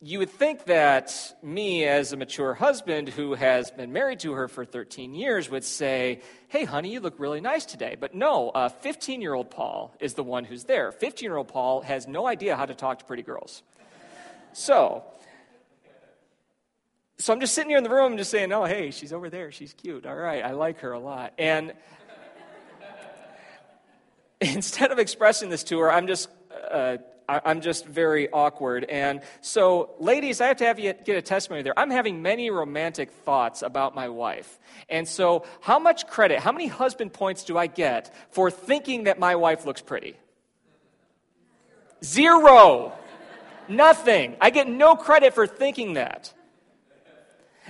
you 0.00 0.18
would 0.18 0.30
think 0.30 0.66
that 0.66 1.34
me, 1.42 1.84
as 1.84 2.12
a 2.12 2.16
mature 2.16 2.52
husband 2.52 3.08
who 3.08 3.32
has 3.34 3.70
been 3.70 3.90
married 3.90 4.20
to 4.20 4.32
her 4.32 4.48
for 4.48 4.66
13 4.66 5.14
years, 5.14 5.48
would 5.48 5.64
say, 5.64 6.20
Hey, 6.48 6.64
honey, 6.64 6.92
you 6.92 7.00
look 7.00 7.18
really 7.18 7.40
nice 7.40 7.64
today. 7.64 7.96
But 7.98 8.14
no, 8.14 8.52
15 8.80 9.18
uh, 9.18 9.22
year 9.22 9.32
old 9.32 9.50
Paul 9.50 9.94
is 10.00 10.12
the 10.12 10.22
one 10.22 10.44
who's 10.44 10.64
there. 10.64 10.92
15 10.92 11.26
year 11.26 11.36
old 11.36 11.48
Paul 11.48 11.80
has 11.80 12.06
no 12.06 12.26
idea 12.26 12.54
how 12.54 12.66
to 12.66 12.74
talk 12.74 12.98
to 12.98 13.04
pretty 13.06 13.22
girls. 13.22 13.62
So, 14.52 15.04
so 17.24 17.32
I'm 17.32 17.40
just 17.40 17.54
sitting 17.54 17.70
here 17.70 17.78
in 17.78 17.84
the 17.84 17.88
room 17.88 18.18
just 18.18 18.30
saying, 18.30 18.52
Oh, 18.52 18.66
hey, 18.66 18.90
she's 18.90 19.10
over 19.10 19.30
there. 19.30 19.50
She's 19.50 19.72
cute. 19.72 20.04
All 20.04 20.14
right, 20.14 20.44
I 20.44 20.50
like 20.50 20.80
her 20.80 20.92
a 20.92 20.98
lot. 20.98 21.32
And 21.38 21.72
instead 24.42 24.92
of 24.92 24.98
expressing 24.98 25.48
this 25.48 25.64
to 25.64 25.78
her, 25.80 25.90
I'm 25.90 26.06
just. 26.06 26.28
Uh, 26.70 26.98
I'm 27.26 27.62
just 27.62 27.86
very 27.86 28.30
awkward. 28.30 28.84
And 28.84 29.22
so, 29.40 29.94
ladies, 29.98 30.42
I 30.42 30.48
have 30.48 30.58
to 30.58 30.66
have 30.66 30.78
you 30.78 30.92
get 30.92 31.16
a 31.16 31.22
testimony 31.22 31.62
there. 31.62 31.72
I'm 31.74 31.88
having 31.88 32.20
many 32.20 32.50
romantic 32.50 33.10
thoughts 33.10 33.62
about 33.62 33.94
my 33.94 34.10
wife. 34.10 34.58
And 34.90 35.08
so, 35.08 35.46
how 35.62 35.78
much 35.78 36.06
credit, 36.06 36.40
how 36.40 36.52
many 36.52 36.66
husband 36.66 37.14
points 37.14 37.44
do 37.44 37.56
I 37.56 37.66
get 37.66 38.14
for 38.32 38.50
thinking 38.50 39.04
that 39.04 39.18
my 39.18 39.36
wife 39.36 39.64
looks 39.64 39.80
pretty? 39.80 40.18
Zero. 42.04 42.92
Nothing. 43.68 44.36
I 44.38 44.50
get 44.50 44.68
no 44.68 44.94
credit 44.94 45.32
for 45.32 45.46
thinking 45.46 45.94
that. 45.94 46.34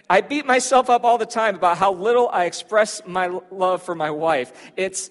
I 0.08 0.20
beat 0.20 0.44
myself 0.44 0.90
up 0.90 1.04
all 1.04 1.18
the 1.18 1.26
time 1.26 1.54
about 1.54 1.78
how 1.78 1.92
little 1.92 2.28
I 2.28 2.44
express 2.44 3.02
my 3.06 3.40
love 3.50 3.82
for 3.82 3.94
my 3.94 4.10
wife. 4.10 4.52
It's, 4.76 5.10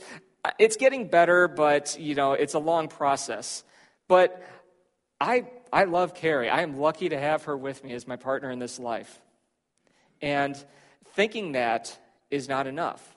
it's 0.60 0.76
getting 0.78 1.08
better, 1.08 1.48
but, 1.48 1.98
you 2.00 2.16
know, 2.16 2.34
it's 2.34 2.54
a 2.54 2.60
long 2.60 2.88
process. 2.88 3.64
But 4.08 4.42
I, 5.20 5.46
I 5.72 5.86
love 5.86 6.14
Carrie. 6.14 6.50
I 6.50 6.62
am 6.62 6.78
lucky 6.78 7.10
to 7.10 7.20
have 7.20 7.46
her 7.46 7.58
with 7.58 7.84
me 7.84 7.94
as 7.94 8.08
my 8.08 8.18
partner 8.18 8.52
in 8.52 8.60
this 8.60 8.78
life. 8.78 9.20
And 10.22 10.56
thinking 11.16 11.54
that 11.54 11.98
is 12.30 12.48
not 12.48 12.68
enough. 12.68 13.16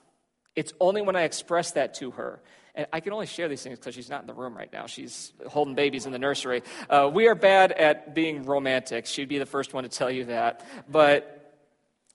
It's 0.55 0.73
only 0.79 1.01
when 1.01 1.15
I 1.15 1.23
express 1.23 1.71
that 1.73 1.93
to 1.95 2.11
her. 2.11 2.41
And 2.73 2.87
I 2.93 2.99
can 2.99 3.13
only 3.13 3.25
share 3.25 3.47
these 3.47 3.61
things 3.61 3.79
because 3.79 3.95
she's 3.95 4.09
not 4.09 4.21
in 4.21 4.27
the 4.27 4.33
room 4.33 4.55
right 4.55 4.71
now. 4.71 4.85
She's 4.85 5.33
holding 5.47 5.75
babies 5.75 6.05
in 6.05 6.11
the 6.11 6.19
nursery. 6.19 6.63
Uh, 6.89 7.09
we 7.11 7.27
are 7.27 7.35
bad 7.35 7.71
at 7.71 8.13
being 8.13 8.43
romantic. 8.43 9.05
She'd 9.05 9.29
be 9.29 9.39
the 9.39 9.45
first 9.45 9.73
one 9.73 9.83
to 9.83 9.89
tell 9.89 10.11
you 10.11 10.25
that. 10.25 10.65
But 10.89 11.36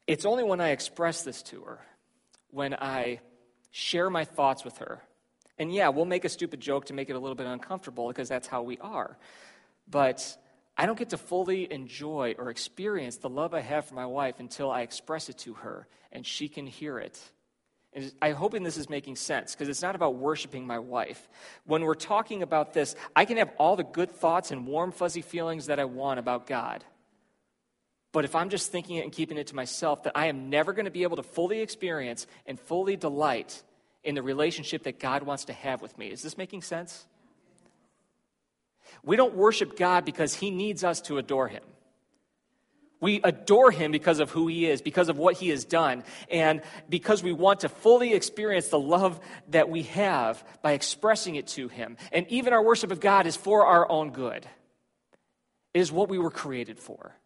it's 0.07 0.25
only 0.25 0.45
when 0.45 0.61
I 0.61 0.71
express 0.71 1.23
this 1.23 1.43
to 1.45 1.63
her, 1.63 1.81
when 2.51 2.75
I 2.75 3.21
share 3.71 4.11
my 4.11 4.25
thoughts 4.25 4.65
with 4.65 4.79
her, 4.79 5.03
and 5.59 5.73
yeah, 5.73 5.91
we'll 5.91 6.05
make 6.05 6.25
a 6.25 6.29
stupid 6.29 6.61
joke 6.61 6.87
to 6.87 6.95
make 6.95 7.11
it 7.11 7.15
a 7.15 7.19
little 7.19 7.35
bit 7.35 7.47
uncomfortable 7.47 8.09
because 8.09 8.29
that's 8.29 8.49
how 8.49 8.63
we 8.63 8.79
are. 8.79 9.17
But 9.89 10.37
I 10.77 10.87
don't 10.87 10.99
get 10.99 11.11
to 11.11 11.19
fully 11.19 11.71
enjoy 11.71 12.35
or 12.39 12.51
experience 12.51 13.19
the 13.19 13.29
love 13.29 13.55
I 13.55 13.61
have 13.61 13.85
for 13.85 13.95
my 13.95 14.07
wife 14.07 14.41
until 14.41 14.71
I 14.71 14.81
express 14.83 15.29
it 15.29 15.39
to 15.39 15.55
her 15.55 15.87
and 16.11 16.27
she 16.27 16.49
can 16.49 16.67
hear 16.67 16.99
it. 16.99 17.21
And 17.93 18.11
I'm 18.23 18.35
hoping 18.35 18.63
this 18.63 18.79
is 18.79 18.89
making 18.89 19.17
sense 19.17 19.55
because 19.55 19.69
it's 19.69 19.83
not 19.83 19.95
about 19.95 20.15
worshiping 20.15 20.67
my 20.67 20.79
wife. 20.79 21.29
When 21.65 21.83
we're 21.83 21.95
talking 21.95 22.43
about 22.43 22.73
this, 22.73 22.97
I 23.15 23.27
can 23.27 23.37
have 23.37 23.51
all 23.59 23.77
the 23.77 23.85
good 23.85 24.11
thoughts 24.11 24.51
and 24.51 24.67
warm, 24.67 24.93
fuzzy 24.93 25.21
feelings 25.21 25.67
that 25.67 25.79
I 25.79 25.85
want 25.85 26.19
about 26.19 26.47
God. 26.47 26.85
But 28.13 28.25
if 28.27 28.35
I'm 28.35 28.51
just 28.51 28.71
thinking 28.71 28.97
it 28.97 29.05
and 29.05 29.13
keeping 29.13 29.39
it 29.39 29.49
to 29.49 29.57
myself, 29.57 30.03
that 30.03 30.13
I 30.15 30.27
am 30.27 30.51
never 30.51 30.73
going 30.73 30.85
to 30.85 30.91
be 30.91 31.03
able 31.03 31.17
to 31.17 31.23
fully 31.23 31.61
experience 31.61 32.27
and 32.47 32.61
fully 32.61 32.97
delight 32.97 33.63
in 34.05 34.15
the 34.15 34.23
relationship 34.23 34.83
that 34.85 35.01
God 35.01 35.23
wants 35.23 35.47
to 35.47 35.53
have 35.53 35.81
with 35.81 35.97
me. 35.97 36.09
Is 36.09 36.23
this 36.23 36.37
making 36.37 36.63
sense? 36.63 37.07
We 39.03 39.17
don't 39.17 39.35
worship 39.35 39.79
God 39.79 40.05
because 40.05 40.35
He 40.35 40.51
needs 40.51 40.85
us 40.85 41.01
to 41.03 41.19
adore 41.19 41.49
Him. 41.49 41.63
We 43.03 43.21
adore 43.25 43.73
him 43.73 43.91
because 43.91 44.21
of 44.21 44.31
who 44.31 44.47
he 44.47 44.65
is, 44.65 44.81
because 44.81 45.09
of 45.09 45.19
what 45.19 45.35
he 45.35 45.49
has 45.49 45.65
done, 45.65 46.05
and 46.31 46.63
because 46.89 47.21
we 47.21 47.33
want 47.33 47.61
to 47.61 47.69
fully 47.69 48.15
experience 48.15 48.69
the 48.69 48.79
love 48.79 49.19
that 49.49 49.69
we 49.69 49.83
have 49.83 50.43
by 50.63 50.73
expressing 50.73 51.35
it 51.35 51.49
to 51.49 51.67
him. 51.67 51.97
And 52.13 52.29
even 52.29 52.53
our 52.53 52.63
worship 52.63 52.93
of 52.93 53.01
God 53.01 53.27
is 53.27 53.35
for 53.35 53.67
our 53.67 53.91
own 53.91 54.11
good, 54.11 54.47
it 55.75 55.81
is 55.81 55.91
what 55.91 56.09
we 56.09 56.19
were 56.19 56.31
created 56.31 56.79
for. 56.79 57.17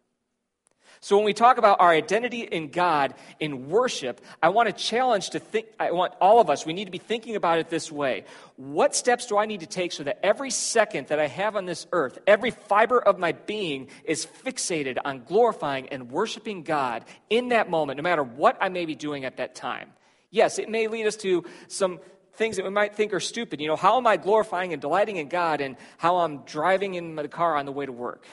So 0.99 1.15
when 1.15 1.25
we 1.25 1.33
talk 1.33 1.57
about 1.57 1.79
our 1.79 1.91
identity 1.91 2.41
in 2.41 2.69
God 2.69 3.13
in 3.39 3.69
worship, 3.69 4.21
I 4.41 4.49
want 4.49 4.67
to 4.67 4.73
challenge 4.73 5.31
to 5.31 5.39
think 5.39 5.67
I 5.79 5.91
want 5.91 6.13
all 6.19 6.39
of 6.39 6.49
us 6.49 6.65
we 6.65 6.73
need 6.73 6.85
to 6.85 6.91
be 6.91 6.97
thinking 6.97 7.35
about 7.35 7.59
it 7.59 7.69
this 7.69 7.91
way. 7.91 8.25
What 8.55 8.95
steps 8.95 9.27
do 9.27 9.37
I 9.37 9.45
need 9.45 9.59
to 9.59 9.67
take 9.67 9.91
so 9.91 10.03
that 10.03 10.19
every 10.23 10.49
second 10.49 11.07
that 11.07 11.19
I 11.19 11.27
have 11.27 11.55
on 11.55 11.65
this 11.65 11.85
earth, 11.91 12.17
every 12.25 12.51
fiber 12.51 12.99
of 12.99 13.19
my 13.19 13.31
being 13.31 13.89
is 14.03 14.25
fixated 14.25 14.97
on 15.05 15.23
glorifying 15.23 15.89
and 15.89 16.09
worshiping 16.09 16.63
God 16.63 17.05
in 17.29 17.49
that 17.49 17.69
moment 17.69 17.97
no 17.97 18.03
matter 18.03 18.23
what 18.23 18.57
I 18.59 18.69
may 18.69 18.85
be 18.85 18.95
doing 18.95 19.25
at 19.25 19.37
that 19.37 19.55
time. 19.55 19.91
Yes, 20.29 20.59
it 20.59 20.69
may 20.69 20.87
lead 20.87 21.05
us 21.05 21.15
to 21.17 21.45
some 21.67 21.99
things 22.33 22.57
that 22.57 22.65
we 22.65 22.71
might 22.71 22.95
think 22.95 23.13
are 23.13 23.19
stupid. 23.19 23.59
You 23.59 23.67
know, 23.67 23.75
how 23.75 23.97
am 23.97 24.07
I 24.07 24.17
glorifying 24.17 24.73
and 24.73 24.81
delighting 24.81 25.17
in 25.17 25.27
God 25.27 25.61
and 25.61 25.75
how 25.97 26.17
I'm 26.17 26.39
driving 26.39 26.93
in 26.93 27.15
the 27.15 27.27
car 27.27 27.55
on 27.55 27.65
the 27.65 27.71
way 27.71 27.85
to 27.85 27.91
work? 27.91 28.25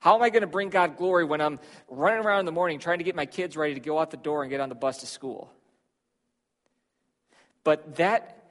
How 0.00 0.16
am 0.16 0.22
I 0.22 0.30
going 0.30 0.40
to 0.40 0.46
bring 0.46 0.70
God 0.70 0.96
glory 0.96 1.24
when 1.24 1.40
I'm 1.40 1.60
running 1.88 2.24
around 2.24 2.40
in 2.40 2.46
the 2.46 2.52
morning 2.52 2.78
trying 2.78 2.98
to 2.98 3.04
get 3.04 3.14
my 3.14 3.26
kids 3.26 3.56
ready 3.56 3.74
to 3.74 3.80
go 3.80 3.98
out 3.98 4.10
the 4.10 4.16
door 4.16 4.42
and 4.42 4.50
get 4.50 4.60
on 4.60 4.68
the 4.68 4.74
bus 4.74 4.98
to 4.98 5.06
school? 5.06 5.50
But 7.64 7.96
that 7.96 8.42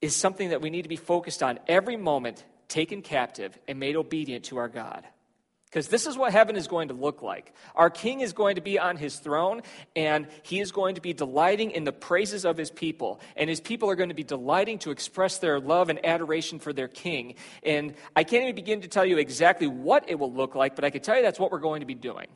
is 0.00 0.14
something 0.14 0.50
that 0.50 0.60
we 0.60 0.70
need 0.70 0.82
to 0.82 0.88
be 0.88 0.96
focused 0.96 1.42
on 1.42 1.58
every 1.66 1.96
moment, 1.96 2.44
taken 2.68 3.02
captive 3.02 3.58
and 3.66 3.80
made 3.80 3.96
obedient 3.96 4.44
to 4.46 4.58
our 4.58 4.68
God. 4.68 5.04
Because 5.74 5.88
this 5.88 6.06
is 6.06 6.16
what 6.16 6.30
heaven 6.30 6.54
is 6.54 6.68
going 6.68 6.86
to 6.86 6.94
look 6.94 7.20
like. 7.20 7.52
Our 7.74 7.90
king 7.90 8.20
is 8.20 8.32
going 8.32 8.54
to 8.54 8.60
be 8.60 8.78
on 8.78 8.96
his 8.96 9.16
throne, 9.16 9.62
and 9.96 10.28
he 10.44 10.60
is 10.60 10.70
going 10.70 10.94
to 10.94 11.00
be 11.00 11.12
delighting 11.12 11.72
in 11.72 11.82
the 11.82 11.90
praises 11.90 12.44
of 12.44 12.56
his 12.56 12.70
people. 12.70 13.20
And 13.34 13.50
his 13.50 13.60
people 13.60 13.90
are 13.90 13.96
going 13.96 14.10
to 14.10 14.14
be 14.14 14.22
delighting 14.22 14.78
to 14.78 14.92
express 14.92 15.38
their 15.38 15.58
love 15.58 15.88
and 15.88 16.06
adoration 16.06 16.60
for 16.60 16.72
their 16.72 16.86
king. 16.86 17.34
And 17.64 17.94
I 18.14 18.22
can't 18.22 18.44
even 18.44 18.54
begin 18.54 18.82
to 18.82 18.88
tell 18.88 19.04
you 19.04 19.18
exactly 19.18 19.66
what 19.66 20.08
it 20.08 20.16
will 20.16 20.32
look 20.32 20.54
like, 20.54 20.76
but 20.76 20.84
I 20.84 20.90
can 20.90 21.02
tell 21.02 21.16
you 21.16 21.22
that's 21.22 21.40
what 21.40 21.50
we're 21.50 21.58
going 21.58 21.80
to 21.80 21.86
be 21.86 21.96
doing. 21.96 22.28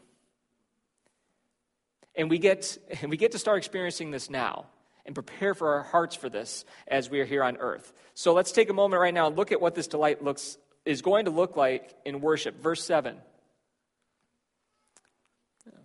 And 2.16 2.28
we 2.28 2.38
get, 2.38 2.76
and 3.02 3.09
we 3.09 3.16
get 3.16 3.30
to 3.33 3.38
start 3.38 3.59
experiencing 3.59 4.11
this 4.11 4.28
now 4.28 4.66
and 5.07 5.14
prepare 5.14 5.54
for 5.54 5.75
our 5.75 5.85
hearts 5.85 6.16
for 6.16 6.28
this 6.28 6.64
as 6.88 7.09
we 7.09 7.21
are 7.21 7.25
here 7.25 7.45
on 7.45 7.57
earth. 7.59 7.92
So 8.14 8.35
let's 8.35 8.50
take 8.50 8.68
a 8.68 8.75
moment 8.75 9.00
right 9.00 9.14
now 9.14 9.28
and 9.28 9.37
look 9.37 9.52
at 9.52 9.61
what 9.61 9.76
this 9.76 9.87
delight 9.87 10.25
looks 10.25 10.59
is 10.88 11.02
going 11.02 11.26
to 11.26 11.30
look 11.30 11.54
like 11.54 11.95
in 12.07 12.23
worship. 12.23 12.62
Verse 12.62 12.83
7. 12.83 13.14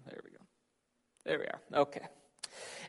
there 0.07 0.21
we 0.23 0.31
go. 0.31 0.37
There 1.25 1.39
we 1.39 1.45
are. 1.45 1.81
Okay. 1.81 2.07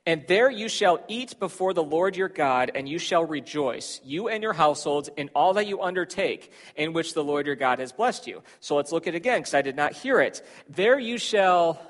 And 0.06 0.25
there 0.28 0.49
you 0.49 0.68
shall 0.68 1.02
eat 1.09 1.40
before 1.40 1.75
the 1.75 1.83
Lord 1.83 2.14
your 2.14 2.28
God, 2.28 2.71
and 2.73 2.88
you 2.88 2.99
shall 2.99 3.25
rejoice, 3.25 4.00
you 4.04 4.28
and 4.28 4.44
your 4.44 4.52
households, 4.52 5.11
in 5.16 5.28
all 5.35 5.54
that 5.54 5.66
you 5.66 5.83
undertake, 5.83 6.52
in 6.76 6.92
which 6.92 7.14
the 7.14 7.25
Lord 7.25 7.47
your 7.47 7.56
God 7.56 7.80
has 7.80 7.90
blessed 7.90 8.28
you. 8.28 8.42
So 8.61 8.76
let's 8.76 8.92
look 8.92 9.09
at 9.09 9.14
it 9.14 9.16
again, 9.16 9.40
because 9.40 9.54
I 9.54 9.62
did 9.62 9.75
not 9.75 9.94
hear 9.94 10.21
it. 10.21 10.47
There 10.68 10.99
you 11.00 11.18
shall 11.18 11.80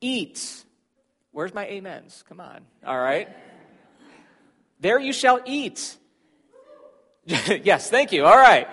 eat. 0.00 0.64
Where's 1.32 1.52
my 1.52 1.68
amens? 1.68 2.24
Come 2.26 2.40
on. 2.40 2.60
All 2.86 2.98
right. 2.98 3.28
There 4.80 4.98
you 4.98 5.12
shall 5.12 5.40
eat. 5.44 5.94
yes, 7.26 7.90
thank 7.90 8.12
you. 8.12 8.24
All 8.24 8.38
right. 8.38 8.68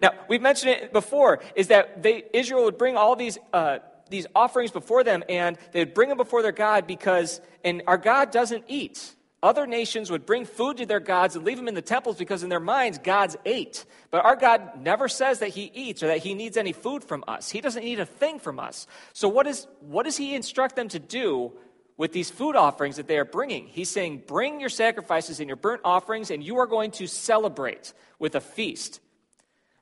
Now, 0.00 0.12
we've 0.28 0.42
mentioned 0.42 0.72
it 0.72 0.92
before, 0.92 1.40
is 1.54 1.68
that 1.68 2.02
they, 2.02 2.24
Israel 2.32 2.64
would 2.64 2.78
bring 2.78 2.96
all 2.96 3.16
these, 3.16 3.38
uh, 3.52 3.78
these 4.10 4.26
offerings 4.34 4.70
before 4.70 5.04
them, 5.04 5.24
and 5.28 5.58
they 5.72 5.80
would 5.80 5.94
bring 5.94 6.08
them 6.08 6.18
before 6.18 6.42
their 6.42 6.52
God 6.52 6.86
because, 6.86 7.40
and 7.64 7.82
our 7.86 7.98
God 7.98 8.30
doesn't 8.30 8.64
eat. 8.68 9.16
Other 9.42 9.66
nations 9.66 10.10
would 10.10 10.24
bring 10.24 10.44
food 10.44 10.78
to 10.78 10.86
their 10.86 11.00
gods 11.00 11.36
and 11.36 11.44
leave 11.44 11.56
them 11.56 11.68
in 11.68 11.74
the 11.74 11.82
temples 11.82 12.16
because, 12.16 12.42
in 12.42 12.48
their 12.48 12.60
minds, 12.60 12.98
gods 12.98 13.36
ate. 13.44 13.84
But 14.10 14.24
our 14.24 14.34
God 14.34 14.80
never 14.80 15.08
says 15.08 15.40
that 15.40 15.50
He 15.50 15.70
eats 15.74 16.02
or 16.02 16.08
that 16.08 16.18
He 16.18 16.34
needs 16.34 16.56
any 16.56 16.72
food 16.72 17.04
from 17.04 17.22
us. 17.28 17.50
He 17.50 17.60
doesn't 17.60 17.84
need 17.84 18.00
a 18.00 18.06
thing 18.06 18.38
from 18.38 18.58
us. 18.58 18.86
So, 19.12 19.28
what, 19.28 19.46
is, 19.46 19.66
what 19.80 20.04
does 20.04 20.16
He 20.16 20.34
instruct 20.34 20.74
them 20.74 20.88
to 20.88 20.98
do 20.98 21.52
with 21.98 22.12
these 22.12 22.30
food 22.30 22.56
offerings 22.56 22.96
that 22.96 23.08
they 23.08 23.18
are 23.18 23.26
bringing? 23.26 23.66
He's 23.66 23.90
saying, 23.90 24.24
Bring 24.26 24.58
your 24.58 24.70
sacrifices 24.70 25.38
and 25.38 25.48
your 25.48 25.56
burnt 25.56 25.82
offerings, 25.84 26.30
and 26.30 26.42
you 26.42 26.58
are 26.58 26.66
going 26.66 26.90
to 26.92 27.06
celebrate 27.06 27.92
with 28.18 28.34
a 28.34 28.40
feast. 28.40 29.00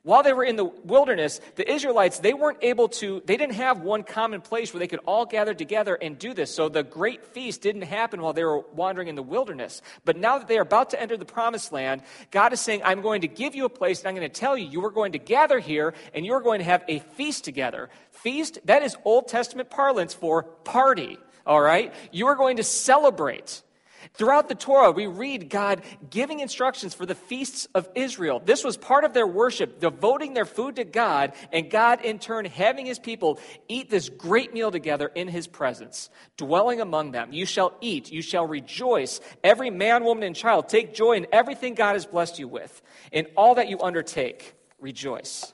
While 0.04 0.22
they 0.22 0.34
were 0.34 0.44
in 0.44 0.56
the 0.56 0.66
wilderness, 0.66 1.40
the 1.54 1.68
Israelites, 1.68 2.18
they 2.18 2.34
weren't 2.34 2.58
able 2.60 2.88
to, 2.88 3.22
they 3.24 3.38
didn't 3.38 3.54
have 3.54 3.80
one 3.80 4.02
common 4.02 4.42
place 4.42 4.70
where 4.70 4.78
they 4.78 4.86
could 4.86 5.00
all 5.06 5.24
gather 5.24 5.54
together 5.54 5.94
and 5.94 6.18
do 6.18 6.34
this. 6.34 6.54
So 6.54 6.68
the 6.68 6.82
great 6.82 7.24
feast 7.28 7.62
didn't 7.62 7.82
happen 7.82 8.20
while 8.20 8.34
they 8.34 8.44
were 8.44 8.60
wandering 8.74 9.08
in 9.08 9.14
the 9.14 9.22
wilderness. 9.22 9.80
But 10.04 10.18
now 10.18 10.36
that 10.36 10.46
they 10.46 10.58
are 10.58 10.62
about 10.62 10.90
to 10.90 11.00
enter 11.00 11.16
the 11.16 11.24
promised 11.24 11.72
land, 11.72 12.02
God 12.30 12.52
is 12.52 12.60
saying, 12.60 12.82
I'm 12.84 13.00
going 13.00 13.22
to 13.22 13.28
give 13.28 13.54
you 13.54 13.64
a 13.64 13.70
place 13.70 14.00
and 14.00 14.08
I'm 14.08 14.14
going 14.14 14.30
to 14.30 14.40
tell 14.40 14.58
you, 14.58 14.68
you 14.68 14.84
are 14.84 14.90
going 14.90 15.12
to 15.12 15.18
gather 15.18 15.58
here 15.58 15.94
and 16.12 16.26
you're 16.26 16.42
going 16.42 16.58
to 16.58 16.66
have 16.66 16.84
a 16.86 16.98
feast 16.98 17.44
together. 17.44 17.88
Feast, 18.10 18.58
that 18.66 18.82
is 18.82 18.94
Old 19.06 19.28
Testament 19.28 19.70
parlance 19.70 20.12
for 20.12 20.42
party, 20.42 21.16
all 21.46 21.62
right? 21.62 21.94
You 22.12 22.26
are 22.26 22.36
going 22.36 22.58
to 22.58 22.62
celebrate. 22.62 23.62
Throughout 24.12 24.48
the 24.48 24.54
Torah, 24.54 24.90
we 24.90 25.06
read 25.06 25.48
God 25.48 25.82
giving 26.10 26.40
instructions 26.40 26.94
for 26.94 27.06
the 27.06 27.14
feasts 27.14 27.66
of 27.74 27.88
Israel. 27.94 28.42
This 28.44 28.62
was 28.62 28.76
part 28.76 29.04
of 29.04 29.14
their 29.14 29.26
worship, 29.26 29.80
devoting 29.80 30.34
their 30.34 30.44
food 30.44 30.76
to 30.76 30.84
God, 30.84 31.32
and 31.52 31.70
God 31.70 32.04
in 32.04 32.18
turn 32.18 32.44
having 32.44 32.86
his 32.86 32.98
people 32.98 33.38
eat 33.68 33.90
this 33.90 34.08
great 34.08 34.52
meal 34.52 34.70
together 34.70 35.10
in 35.14 35.28
his 35.28 35.46
presence, 35.46 36.10
dwelling 36.36 36.80
among 36.80 37.12
them. 37.12 37.32
You 37.32 37.46
shall 37.46 37.74
eat, 37.80 38.12
you 38.12 38.22
shall 38.22 38.46
rejoice. 38.46 39.20
Every 39.42 39.70
man, 39.70 40.04
woman, 40.04 40.24
and 40.24 40.36
child, 40.36 40.68
take 40.68 40.94
joy 40.94 41.12
in 41.12 41.26
everything 41.32 41.74
God 41.74 41.94
has 41.94 42.06
blessed 42.06 42.38
you 42.38 42.48
with. 42.48 42.82
In 43.10 43.26
all 43.36 43.54
that 43.56 43.68
you 43.68 43.80
undertake, 43.80 44.54
rejoice. 44.78 45.52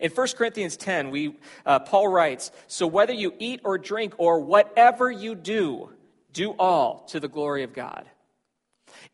In 0.00 0.10
1 0.10 0.28
Corinthians 0.36 0.76
10, 0.76 1.10
we, 1.10 1.36
uh, 1.64 1.80
Paul 1.80 2.08
writes, 2.08 2.50
So 2.66 2.86
whether 2.86 3.12
you 3.12 3.32
eat 3.38 3.60
or 3.64 3.78
drink 3.78 4.14
or 4.18 4.40
whatever 4.40 5.10
you 5.10 5.34
do, 5.34 5.90
do 6.32 6.50
all 6.52 7.06
to 7.08 7.20
the 7.20 7.28
glory 7.28 7.62
of 7.62 7.72
God. 7.72 8.06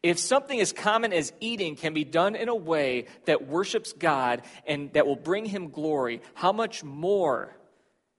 If 0.03 0.19
something 0.19 0.61
as 0.61 0.73
common 0.73 1.13
as 1.13 1.33
eating 1.41 1.77
can 1.77 1.95
be 1.95 2.05
done 2.05 2.37
in 2.37 2.49
a 2.49 2.55
way 2.55 3.07
that 3.27 3.47
worships 3.47 3.93
God 3.93 4.43
and 4.67 4.93
that 4.93 5.07
will 5.07 5.17
bring 5.17 5.47
him 5.47 5.71
glory, 5.71 6.23
how 6.35 6.53
much 6.53 6.85
more 6.85 7.57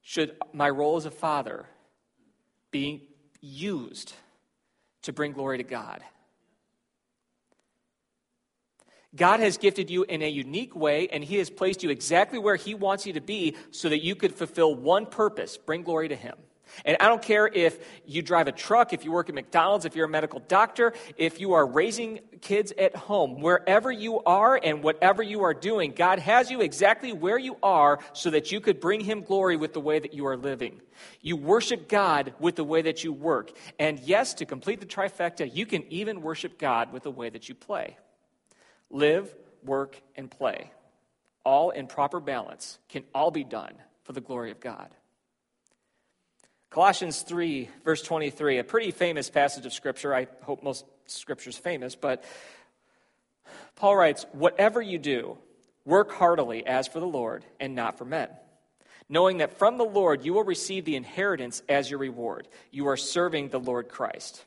should 0.01 0.35
my 0.53 0.69
role 0.69 0.97
as 0.97 1.05
a 1.05 1.11
father 1.11 1.65
be 2.71 3.07
used 3.41 4.13
to 5.03 5.13
bring 5.13 5.31
glory 5.31 5.57
to 5.57 5.63
God? 5.63 6.03
God 9.15 9.39
has 9.39 9.57
gifted 9.57 9.89
you 9.89 10.03
in 10.03 10.21
a 10.21 10.29
unique 10.29 10.75
way, 10.75 11.07
and 11.07 11.23
He 11.23 11.37
has 11.37 11.49
placed 11.49 11.83
you 11.83 11.89
exactly 11.89 12.37
where 12.37 12.57
He 12.57 12.75
wants 12.75 13.05
you 13.05 13.13
to 13.13 13.21
be 13.21 13.55
so 13.71 13.87
that 13.89 14.03
you 14.03 14.15
could 14.15 14.35
fulfill 14.35 14.75
one 14.75 15.05
purpose 15.05 15.57
bring 15.57 15.83
glory 15.83 16.09
to 16.09 16.15
Him. 16.15 16.35
And 16.83 16.97
I 16.99 17.07
don't 17.07 17.21
care 17.21 17.47
if 17.47 17.79
you 18.05 18.21
drive 18.21 18.47
a 18.47 18.51
truck, 18.51 18.91
if 18.91 19.05
you 19.05 19.11
work 19.11 19.29
at 19.29 19.35
McDonald's, 19.35 19.85
if 19.85 19.95
you're 19.95 20.07
a 20.07 20.09
medical 20.09 20.41
doctor, 20.47 20.93
if 21.15 21.39
you 21.39 21.53
are 21.53 21.65
raising 21.65 22.19
kids 22.41 22.73
at 22.77 22.95
home, 22.95 23.39
wherever 23.39 23.91
you 23.91 24.21
are 24.23 24.59
and 24.61 24.83
whatever 24.83 25.23
you 25.23 25.43
are 25.43 25.53
doing, 25.53 25.93
God 25.95 26.19
has 26.19 26.51
you 26.51 26.61
exactly 26.61 27.13
where 27.13 27.37
you 27.37 27.57
are 27.63 27.99
so 28.13 28.29
that 28.31 28.51
you 28.51 28.59
could 28.59 28.79
bring 28.79 28.99
Him 28.99 29.21
glory 29.21 29.55
with 29.55 29.73
the 29.73 29.79
way 29.79 29.99
that 29.99 30.13
you 30.13 30.25
are 30.27 30.37
living. 30.37 30.81
You 31.21 31.35
worship 31.35 31.87
God 31.87 32.33
with 32.39 32.55
the 32.55 32.63
way 32.63 32.81
that 32.81 33.03
you 33.03 33.13
work. 33.13 33.51
And 33.79 33.99
yes, 33.99 34.33
to 34.35 34.45
complete 34.45 34.79
the 34.79 34.85
trifecta, 34.85 35.53
you 35.53 35.65
can 35.65 35.83
even 35.91 36.21
worship 36.21 36.57
God 36.57 36.91
with 36.91 37.03
the 37.03 37.11
way 37.11 37.29
that 37.29 37.49
you 37.49 37.55
play. 37.55 37.97
Live, 38.89 39.33
work, 39.63 40.01
and 40.15 40.29
play, 40.29 40.71
all 41.43 41.71
in 41.71 41.87
proper 41.87 42.19
balance, 42.19 42.79
can 42.89 43.03
all 43.13 43.31
be 43.31 43.43
done 43.43 43.73
for 44.03 44.13
the 44.13 44.21
glory 44.21 44.51
of 44.51 44.59
God. 44.59 44.89
Colossians 46.75 47.21
3, 47.21 47.69
verse 47.85 48.01
23, 48.01 48.57
a 48.57 48.63
pretty 48.65 48.91
famous 48.91 49.29
passage 49.29 49.65
of 49.65 49.71
Scripture. 49.71 50.13
I 50.13 50.27
hope 50.41 50.61
most 50.61 50.83
Scripture's 51.05 51.57
famous, 51.57 51.95
but 51.95 52.21
Paul 53.77 53.95
writes, 53.95 54.25
Whatever 54.33 54.81
you 54.81 54.99
do, 54.99 55.37
work 55.85 56.11
heartily 56.11 56.67
as 56.67 56.85
for 56.85 56.99
the 56.99 57.07
Lord 57.07 57.45
and 57.61 57.75
not 57.75 57.97
for 57.97 58.03
men, 58.03 58.27
knowing 59.07 59.37
that 59.37 59.57
from 59.57 59.77
the 59.77 59.85
Lord 59.85 60.25
you 60.25 60.33
will 60.33 60.43
receive 60.43 60.83
the 60.83 60.97
inheritance 60.97 61.63
as 61.69 61.89
your 61.89 61.97
reward. 61.97 62.45
You 62.71 62.89
are 62.89 62.97
serving 62.97 63.51
the 63.51 63.59
Lord 63.61 63.87
Christ. 63.87 64.43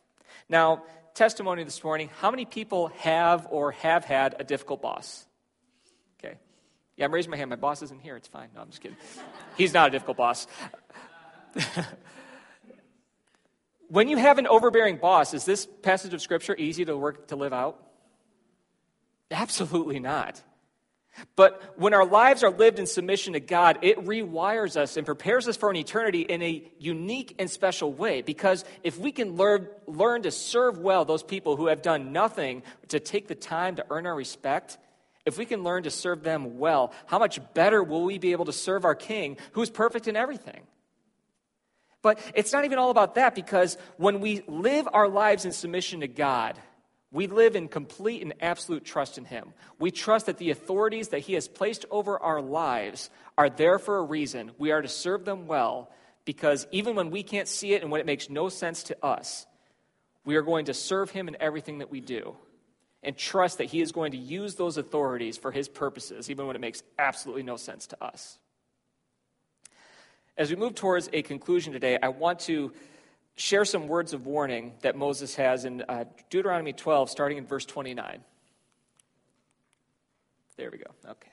Now, 0.50 0.82
testimony 1.14 1.64
this 1.64 1.82
morning 1.82 2.10
how 2.20 2.30
many 2.30 2.44
people 2.44 2.88
have 2.98 3.46
or 3.50 3.72
have 3.72 4.04
had 4.04 4.36
a 4.38 4.44
difficult 4.44 4.82
boss? 4.82 5.24
Okay. 6.22 6.34
Yeah, 6.98 7.06
I'm 7.06 7.14
raising 7.14 7.30
my 7.30 7.38
hand. 7.38 7.48
My 7.48 7.56
boss 7.56 7.80
isn't 7.80 8.02
here. 8.02 8.16
It's 8.16 8.28
fine. 8.28 8.50
No, 8.54 8.60
I'm 8.60 8.68
just 8.68 8.82
kidding. 8.82 8.98
He's 9.56 9.72
not 9.72 9.88
a 9.88 9.90
difficult 9.92 10.18
boss. 10.18 10.46
when 13.88 14.08
you 14.08 14.16
have 14.16 14.38
an 14.38 14.46
overbearing 14.46 14.96
boss, 14.96 15.34
is 15.34 15.44
this 15.44 15.66
passage 15.82 16.14
of 16.14 16.20
Scripture 16.20 16.54
easy 16.56 16.84
to 16.84 16.96
work 16.96 17.28
to 17.28 17.37
live 17.37 17.52
out? 17.52 17.82
Absolutely 19.30 20.00
not. 20.00 20.42
But 21.37 21.74
when 21.76 21.94
our 21.94 22.06
lives 22.06 22.42
are 22.44 22.50
lived 22.50 22.78
in 22.78 22.87
submission 22.87 23.32
to 23.32 23.40
God, 23.40 23.78
it 23.82 24.04
rewires 24.04 24.76
us 24.76 24.96
and 24.96 25.04
prepares 25.04 25.48
us 25.48 25.56
for 25.56 25.70
an 25.70 25.76
eternity 25.76 26.22
in 26.22 26.42
a 26.42 26.70
unique 26.78 27.34
and 27.38 27.50
special 27.50 27.92
way. 27.92 28.22
Because 28.22 28.64
if 28.82 28.98
we 28.98 29.11
can 29.12 29.37
learn, 29.37 29.68
learn 29.87 30.22
to 30.22 30.30
serve 30.30 30.78
well 30.78 31.04
those 31.04 31.22
people 31.22 31.56
who 31.56 31.66
have 31.66 31.82
done 31.82 32.12
nothing 32.12 32.62
to 32.88 33.00
take 33.00 33.26
the 33.28 33.34
time 33.34 33.76
to 33.76 33.87
earn 33.90 34.06
our 34.06 34.14
respect, 34.14 34.78
if 35.26 35.38
we 35.38 35.44
can 35.44 35.62
learn 35.62 35.82
to 35.82 35.90
serve 35.90 36.22
them 36.22 36.58
well, 36.58 36.92
how 37.06 37.18
much 37.18 37.40
better 37.52 37.82
will 37.82 38.04
we 38.04 38.18
be 38.18 38.32
able 38.32 38.44
to 38.46 38.52
serve 38.52 38.84
our 38.84 38.94
King 38.94 39.37
who 39.52 39.62
is 39.62 39.70
perfect 39.70 40.08
in 40.08 40.16
everything? 40.16 40.62
But 42.02 42.20
it's 42.34 42.52
not 42.52 42.64
even 42.64 42.78
all 42.78 42.90
about 42.90 43.16
that 43.16 43.34
because 43.34 43.76
when 43.96 44.20
we 44.20 44.42
live 44.46 44.88
our 44.92 45.08
lives 45.08 45.44
in 45.44 45.52
submission 45.52 46.00
to 46.00 46.08
God, 46.08 46.58
we 47.11 47.26
live 47.26 47.56
in 47.56 47.68
complete 47.68 48.22
and 48.22 48.34
absolute 48.40 48.84
trust 48.84 49.18
in 49.18 49.24
Him. 49.24 49.52
We 49.78 49.90
trust 49.90 50.26
that 50.26 50.38
the 50.38 50.50
authorities 50.50 51.08
that 51.08 51.20
He 51.20 51.34
has 51.34 51.48
placed 51.48 51.87
over 51.90 52.18
our 52.18 52.42
lives 52.42 53.11
are 53.37 53.48
there 53.48 53.78
for 53.78 53.96
a 53.98 54.02
reason. 54.02 54.52
We 54.58 54.72
are 54.72 54.82
to 54.82 54.88
serve 54.88 55.24
them 55.24 55.46
well 55.46 55.90
because 56.24 56.66
even 56.70 56.94
when 56.94 57.11
we 57.11 57.22
can't 57.22 57.48
see 57.48 57.72
it 57.72 57.82
and 57.82 57.90
when 57.90 58.00
it 58.00 58.06
makes 58.06 58.28
no 58.28 58.50
sense 58.50 58.82
to 58.84 59.04
us, 59.04 59.46
we 60.24 60.37
are 60.37 60.42
going 60.42 60.66
to 60.66 60.74
serve 60.74 61.11
Him 61.11 61.28
in 61.28 61.37
everything 61.40 61.78
that 61.78 61.90
we 61.90 62.00
do 62.00 62.37
and 63.02 63.16
trust 63.16 63.58
that 63.58 63.64
He 63.64 63.80
is 63.80 63.92
going 63.92 64.12
to 64.12 64.18
use 64.18 64.56
those 64.56 64.76
authorities 64.76 65.38
for 65.38 65.50
His 65.50 65.68
purposes, 65.68 66.30
even 66.30 66.46
when 66.46 66.56
it 66.56 66.61
makes 66.61 66.82
absolutely 66.98 67.42
no 67.42 67.56
sense 67.56 67.87
to 67.88 68.04
us. 68.04 68.38
As 70.38 70.51
we 70.51 70.57
move 70.57 70.77
towards 70.77 71.11
a 71.12 71.22
conclusion 71.22 71.72
today, 71.72 71.98
I 72.01 72.11
want 72.11 72.38
to 72.40 72.72
share 73.35 73.64
some 73.64 73.88
words 73.88 74.12
of 74.12 74.24
warning 74.24 74.74
that 74.83 74.94
Moses 74.94 75.35
has 75.35 75.64
in 75.64 75.83
uh, 75.83 76.05
Deuteronomy 76.31 76.72
12, 76.72 77.11
starting 77.11 77.38
in 77.38 77.44
verse 77.44 77.64
29. 77.64 78.20
There 80.57 80.70
we 80.70 80.79
go. 80.79 80.90
Okay. 81.05 81.31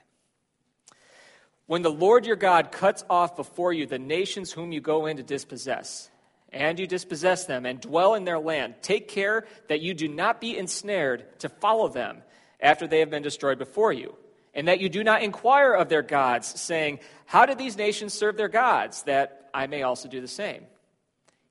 When 1.68 1.84
the 1.84 1.92
Lord 1.92 2.26
your 2.26 2.36
God 2.36 2.72
cuts 2.72 3.06
off 3.08 3.36
before 3.36 3.72
you 3.72 3.86
the 3.86 4.00
nations 4.00 4.52
whom 4.52 4.72
you 4.72 4.82
go 4.82 5.06
in 5.06 5.18
to 5.18 5.24
dispossess, 5.24 6.10
and 6.52 6.80
you 6.80 6.88
dispossess 6.88 7.46
them 7.46 7.68
and 7.68 7.80
dwell 7.80 8.16
in 8.16 8.24
their 8.24 8.40
land, 8.40 8.74
take 8.82 9.08
care 9.08 9.46
that 9.68 9.82
you 9.82 9.94
do 9.94 10.08
not 10.08 10.42
be 10.42 10.58
ensnared 10.58 11.40
to 11.40 11.50
follow 11.50 11.90
them 11.90 12.24
after 12.60 12.88
they 12.88 13.02
have 13.02 13.12
been 13.12 13.24
destroyed 13.24 13.60
before 13.60 13.94
you, 13.94 14.16
and 14.56 14.68
that 14.68 14.80
you 14.80 14.90
do 14.90 15.04
not 15.04 15.22
inquire 15.22 15.74
of 15.74 15.90
their 15.90 16.02
gods, 16.02 16.60
saying, 16.60 17.00
How 17.26 17.46
did 17.46 17.58
these 17.58 17.78
nations 17.78 18.14
serve 18.14 18.38
their 18.38 18.48
gods, 18.48 19.04
that 19.04 19.50
I 19.54 19.68
may 19.68 19.84
also 19.84 20.08
do 20.08 20.22
the 20.22 20.28
same? 20.28 20.64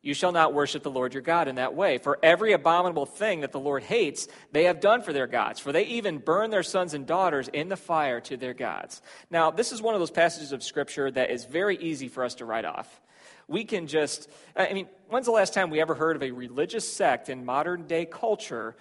You 0.05 0.13
shall 0.13 0.33
not 0.33 0.53
worship 0.53 0.83
the 0.83 0.91
Lord 0.91 1.15
your 1.15 1.23
God 1.23 1.49
in 1.49 1.55
that 1.55 1.75
way. 1.75 1.97
For 1.97 2.19
every 2.23 2.53
abominable 2.53 3.07
thing 3.07 3.41
that 3.41 3.53
the 3.53 3.61
Lord 3.61 3.83
hates, 3.83 4.29
they 4.53 4.65
have 4.65 4.79
done 4.79 5.01
for 5.01 5.15
their 5.15 5.27
gods. 5.27 5.61
For 5.61 5.73
they 5.73 5.87
even 5.87 6.19
burn 6.19 6.51
their 6.51 6.63
sons 6.63 6.93
and 6.93 7.07
daughters 7.07 7.49
in 7.49 7.71
the 7.71 7.77
fire 7.77 8.21
to 8.23 8.37
their 8.37 8.53
gods. 8.53 9.01
Now, 9.31 9.51
this 9.51 9.73
is 9.73 9.81
one 9.81 9.95
of 9.95 10.01
those 10.01 10.11
passages 10.11 10.53
of 10.53 10.63
Scripture 10.63 11.11
that 11.11 11.31
is 11.31 11.47
very 11.47 11.79
easy 11.79 12.09
for 12.09 12.23
us 12.23 12.35
to 12.37 12.45
write 12.45 12.67
off. 12.67 13.01
We 13.49 13.65
can 13.65 13.87
just, 13.87 14.29
I 14.55 14.75
mean, 14.75 14.89
when's 15.09 15.25
the 15.25 15.33
last 15.33 15.55
time 15.55 15.71
we 15.71 15.81
ever 15.81 15.95
heard 15.95 16.17
of 16.17 16.23
a 16.23 16.33
religious 16.33 16.91
sect 16.91 17.31
in 17.31 17.47
modern 17.47 17.87
day 17.87 18.05
culture 18.05 18.77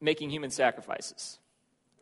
making 0.00 0.30
human 0.30 0.50
sacrifices? 0.50 1.38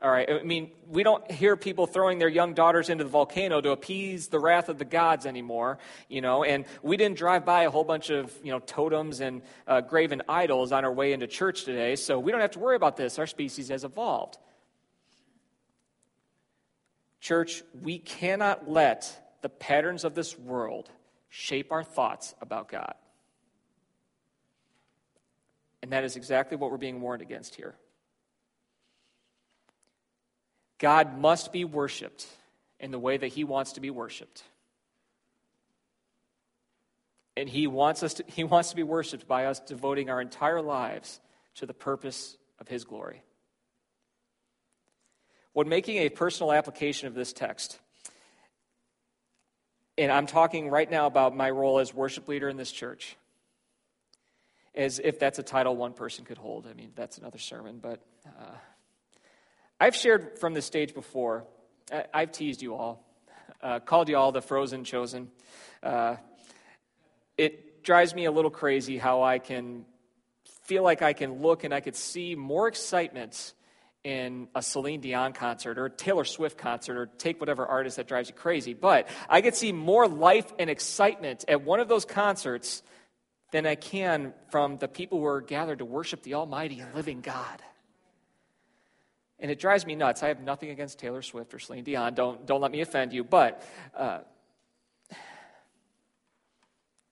All 0.02 0.10
right. 0.10 0.28
I 0.28 0.42
mean, 0.42 0.72
we 0.88 1.04
don't 1.04 1.30
hear 1.30 1.56
people 1.56 1.86
throwing 1.86 2.18
their 2.18 2.28
young 2.28 2.54
daughters 2.54 2.90
into 2.90 3.04
the 3.04 3.10
volcano 3.10 3.60
to 3.60 3.70
appease 3.70 4.26
the 4.26 4.40
wrath 4.40 4.68
of 4.68 4.76
the 4.76 4.84
gods 4.84 5.26
anymore, 5.26 5.78
you 6.08 6.20
know, 6.20 6.42
and 6.42 6.64
we 6.82 6.96
didn't 6.96 7.16
drive 7.16 7.44
by 7.44 7.62
a 7.62 7.70
whole 7.70 7.84
bunch 7.84 8.10
of, 8.10 8.36
you 8.42 8.50
know, 8.50 8.58
totems 8.58 9.20
and 9.20 9.42
uh, 9.68 9.80
graven 9.80 10.20
idols 10.28 10.72
on 10.72 10.84
our 10.84 10.92
way 10.92 11.12
into 11.12 11.28
church 11.28 11.62
today, 11.62 11.94
so 11.94 12.18
we 12.18 12.32
don't 12.32 12.40
have 12.40 12.50
to 12.50 12.58
worry 12.58 12.74
about 12.74 12.96
this. 12.96 13.16
Our 13.20 13.28
species 13.28 13.68
has 13.68 13.84
evolved. 13.84 14.38
Church, 17.20 17.62
we 17.80 18.00
cannot 18.00 18.68
let 18.68 19.38
the 19.40 19.48
patterns 19.48 20.02
of 20.02 20.16
this 20.16 20.36
world 20.36 20.90
shape 21.28 21.70
our 21.70 21.84
thoughts 21.84 22.34
about 22.40 22.68
God. 22.68 22.94
And 25.80 25.92
that 25.92 26.02
is 26.02 26.16
exactly 26.16 26.56
what 26.56 26.72
we're 26.72 26.76
being 26.76 27.00
warned 27.00 27.22
against 27.22 27.54
here. 27.54 27.76
God 30.82 31.16
must 31.16 31.52
be 31.52 31.64
worshiped 31.64 32.26
in 32.80 32.90
the 32.90 32.98
way 32.98 33.16
that 33.16 33.28
He 33.28 33.44
wants 33.44 33.74
to 33.74 33.80
be 33.80 33.88
worshiped. 33.88 34.42
And 37.36 37.48
He 37.48 37.68
wants, 37.68 38.02
us 38.02 38.14
to, 38.14 38.24
he 38.26 38.42
wants 38.42 38.70
to 38.70 38.76
be 38.76 38.82
worshiped 38.82 39.28
by 39.28 39.46
us 39.46 39.60
devoting 39.60 40.10
our 40.10 40.20
entire 40.20 40.60
lives 40.60 41.20
to 41.54 41.66
the 41.66 41.72
purpose 41.72 42.36
of 42.58 42.66
His 42.66 42.84
glory. 42.84 43.22
When 45.52 45.68
making 45.68 45.98
a 45.98 46.08
personal 46.08 46.52
application 46.52 47.06
of 47.06 47.14
this 47.14 47.32
text, 47.32 47.78
and 49.96 50.10
I'm 50.10 50.26
talking 50.26 50.68
right 50.68 50.90
now 50.90 51.06
about 51.06 51.36
my 51.36 51.50
role 51.50 51.78
as 51.78 51.94
worship 51.94 52.26
leader 52.26 52.48
in 52.48 52.56
this 52.56 52.72
church, 52.72 53.16
as 54.74 54.98
if 54.98 55.20
that's 55.20 55.38
a 55.38 55.44
title 55.44 55.76
one 55.76 55.92
person 55.92 56.24
could 56.24 56.38
hold. 56.38 56.66
I 56.66 56.74
mean, 56.74 56.90
that's 56.96 57.18
another 57.18 57.38
sermon, 57.38 57.78
but. 57.80 58.00
Uh, 58.26 58.54
I've 59.82 59.96
shared 59.96 60.38
from 60.38 60.54
this 60.54 60.64
stage 60.64 60.94
before. 60.94 61.42
I've 62.14 62.30
teased 62.30 62.62
you 62.62 62.76
all, 62.76 63.04
uh, 63.60 63.80
called 63.80 64.08
you 64.08 64.16
all 64.16 64.30
the 64.30 64.40
frozen 64.40 64.84
chosen. 64.84 65.28
Uh, 65.82 66.18
it 67.36 67.82
drives 67.82 68.14
me 68.14 68.26
a 68.26 68.30
little 68.30 68.52
crazy 68.52 68.96
how 68.96 69.24
I 69.24 69.40
can 69.40 69.84
feel 70.62 70.84
like 70.84 71.02
I 71.02 71.14
can 71.14 71.42
look 71.42 71.64
and 71.64 71.74
I 71.74 71.80
could 71.80 71.96
see 71.96 72.36
more 72.36 72.68
excitement 72.68 73.54
in 74.04 74.46
a 74.54 74.62
Celine 74.62 75.00
Dion 75.00 75.32
concert 75.32 75.76
or 75.78 75.86
a 75.86 75.90
Taylor 75.90 76.24
Swift 76.24 76.56
concert 76.56 76.96
or 76.96 77.06
take 77.06 77.40
whatever 77.40 77.66
artist 77.66 77.96
that 77.96 78.06
drives 78.06 78.28
you 78.28 78.36
crazy. 78.36 78.74
But 78.74 79.08
I 79.28 79.40
could 79.40 79.56
see 79.56 79.72
more 79.72 80.06
life 80.06 80.52
and 80.60 80.70
excitement 80.70 81.44
at 81.48 81.62
one 81.62 81.80
of 81.80 81.88
those 81.88 82.04
concerts 82.04 82.84
than 83.50 83.66
I 83.66 83.74
can 83.74 84.32
from 84.52 84.76
the 84.76 84.86
people 84.86 85.18
who 85.18 85.26
are 85.26 85.40
gathered 85.40 85.80
to 85.80 85.84
worship 85.84 86.22
the 86.22 86.34
Almighty 86.34 86.78
and 86.78 86.94
living 86.94 87.20
God. 87.20 87.60
And 89.42 89.50
it 89.50 89.58
drives 89.58 89.84
me 89.84 89.96
nuts. 89.96 90.22
I 90.22 90.28
have 90.28 90.40
nothing 90.40 90.70
against 90.70 91.00
Taylor 91.00 91.20
Swift 91.20 91.52
or 91.52 91.58
Celine 91.58 91.82
Dion. 91.82 92.14
Don't, 92.14 92.46
don't 92.46 92.60
let 92.60 92.70
me 92.70 92.80
offend 92.80 93.12
you. 93.12 93.24
But 93.24 93.62
uh, 93.94 94.20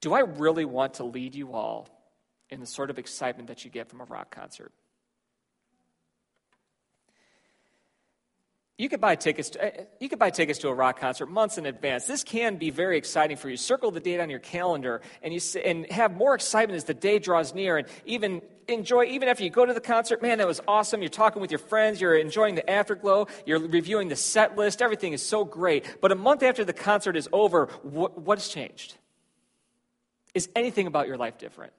do 0.00 0.14
I 0.14 0.20
really 0.20 0.64
want 0.64 0.94
to 0.94 1.04
lead 1.04 1.34
you 1.34 1.52
all 1.52 1.88
in 2.48 2.60
the 2.60 2.66
sort 2.66 2.88
of 2.88 3.00
excitement 3.00 3.48
that 3.48 3.64
you 3.64 3.70
get 3.70 3.88
from 3.88 4.00
a 4.00 4.04
rock 4.04 4.30
concert? 4.30 4.72
You 8.80 8.88
could 8.88 9.02
buy 9.02 9.14
tickets. 9.14 9.50
To, 9.50 9.66
uh, 9.66 9.84
you 9.98 10.08
could 10.08 10.18
buy 10.18 10.30
tickets 10.30 10.58
to 10.60 10.68
a 10.68 10.72
rock 10.72 10.98
concert 10.98 11.26
months 11.26 11.58
in 11.58 11.66
advance. 11.66 12.06
This 12.06 12.24
can 12.24 12.56
be 12.56 12.70
very 12.70 12.96
exciting 12.96 13.36
for 13.36 13.50
you. 13.50 13.58
Circle 13.58 13.90
the 13.90 14.00
date 14.00 14.20
on 14.20 14.30
your 14.30 14.38
calendar, 14.38 15.02
and 15.22 15.34
you 15.34 15.40
and 15.62 15.84
have 15.92 16.16
more 16.16 16.34
excitement 16.34 16.78
as 16.78 16.84
the 16.84 16.94
day 16.94 17.18
draws 17.18 17.54
near. 17.54 17.76
And 17.76 17.86
even 18.06 18.40
enjoy, 18.68 19.04
even 19.04 19.28
after 19.28 19.44
you 19.44 19.50
go 19.50 19.66
to 19.66 19.74
the 19.74 19.82
concert, 19.82 20.22
man, 20.22 20.38
that 20.38 20.46
was 20.46 20.62
awesome. 20.66 21.02
You're 21.02 21.10
talking 21.10 21.42
with 21.42 21.50
your 21.50 21.58
friends. 21.58 22.00
You're 22.00 22.16
enjoying 22.16 22.54
the 22.54 22.70
afterglow. 22.70 23.26
You're 23.44 23.58
reviewing 23.58 24.08
the 24.08 24.16
set 24.16 24.56
list. 24.56 24.80
Everything 24.80 25.12
is 25.12 25.20
so 25.20 25.44
great. 25.44 25.98
But 26.00 26.10
a 26.10 26.14
month 26.14 26.42
after 26.42 26.64
the 26.64 26.72
concert 26.72 27.18
is 27.18 27.28
over, 27.34 27.66
what, 27.82 28.18
what 28.18 28.38
has 28.38 28.48
changed? 28.48 28.96
Is 30.32 30.48
anything 30.56 30.86
about 30.86 31.06
your 31.06 31.18
life 31.18 31.36
different? 31.36 31.74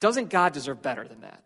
Doesn't 0.00 0.30
God 0.30 0.52
deserve 0.52 0.82
better 0.82 1.06
than 1.06 1.20
that? 1.20 1.44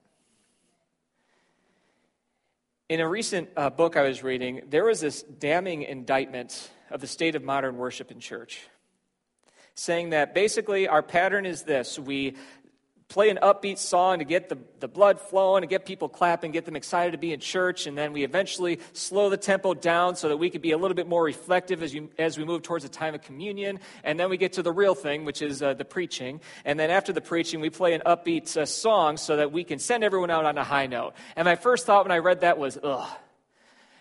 In 2.91 2.99
a 2.99 3.09
recent 3.09 3.49
uh, 3.57 3.71
book 3.71 3.97
I 3.97 4.03
was 4.03 4.25
reading, 4.25 4.63
there 4.69 4.85
was 4.85 4.99
this 4.99 5.23
damning 5.23 5.83
indictment 5.83 6.73
of 6.91 7.01
the 7.01 7.07
state 7.07 7.37
of 7.37 7.45
modern 7.45 7.77
worship 7.77 8.11
in 8.11 8.19
church, 8.19 8.67
saying 9.77 10.11
that 10.11 10.35
basically 10.35 10.89
our 10.89 11.01
pattern 11.01 11.47
is 11.47 11.63
this. 11.63 12.01
We 12.01 12.35
play 13.11 13.29
an 13.29 13.41
upbeat 13.43 13.77
song 13.77 14.21
to 14.21 14.25
get 14.25 14.49
the, 14.49 14.57
the 14.79 14.87
blood 14.87 15.21
flowing, 15.21 15.63
to 15.63 15.67
get 15.67 15.85
people 15.85 16.09
clapping, 16.09 16.53
get 16.53 16.65
them 16.65 16.77
excited 16.77 17.11
to 17.11 17.19
be 17.19 17.33
in 17.33 17.41
church, 17.41 17.89
and 17.89 17.99
then 17.99 18.13
we 18.13 18.23
eventually 18.23 18.79
slow 18.93 19.29
the 19.29 19.37
tempo 19.37 19.75
down 19.75 20.15
so 20.15 20.29
that 20.29 20.37
we 20.37 20.49
could 20.49 20.63
be 20.63 20.71
a 20.71 20.79
little 20.79 20.95
bit 20.95 21.09
more 21.09 21.25
reflective 21.25 21.83
as, 21.83 21.93
you, 21.93 22.09
as 22.19 22.39
we 22.39 22.45
move 22.45 22.63
towards 22.63 22.85
the 22.85 22.89
time 22.89 23.13
of 23.13 23.21
communion. 23.21 23.81
And 24.05 24.19
then 24.19 24.31
we 24.31 24.37
get 24.37 24.55
to 24.55 24.63
the 24.63 24.73
real 24.73 24.95
thing, 24.95 25.25
which 25.25 25.43
is 25.43 25.61
uh, 25.61 25.75
the 25.75 25.85
preaching. 25.85 26.41
And 26.65 26.79
then 26.79 26.91
after 26.91 27.13
the 27.13 27.21
preaching, 27.21 27.61
we 27.61 27.69
play 27.69 27.95
an 27.95 28.03
upbeat 28.07 28.57
uh, 28.57 28.65
song 28.65 29.17
so 29.17 29.37
that 29.37 29.51
we 29.51 29.65
can 29.65 29.81
send 29.81 30.05
everyone 30.05 30.31
out 30.31 30.45
on 30.45 30.57
a 30.57 30.65
high 30.65 30.87
note. 30.87 31.15
And 31.35 31.45
my 31.45 31.57
first 31.57 31.87
thought 31.87 32.05
when 32.05 32.13
I 32.13 32.19
read 32.19 32.43
that 32.43 32.59
was, 32.59 32.79
ugh. 32.81 33.09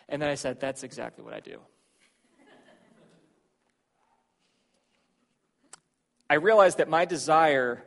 And 0.08 0.22
then 0.22 0.30
I 0.30 0.36
said, 0.36 0.60
that's 0.60 0.84
exactly 0.84 1.24
what 1.26 1.34
I 1.34 1.40
do. 1.40 1.60
I 6.30 6.36
realized 6.36 6.78
that 6.78 6.88
my 6.88 7.06
desire 7.06 7.84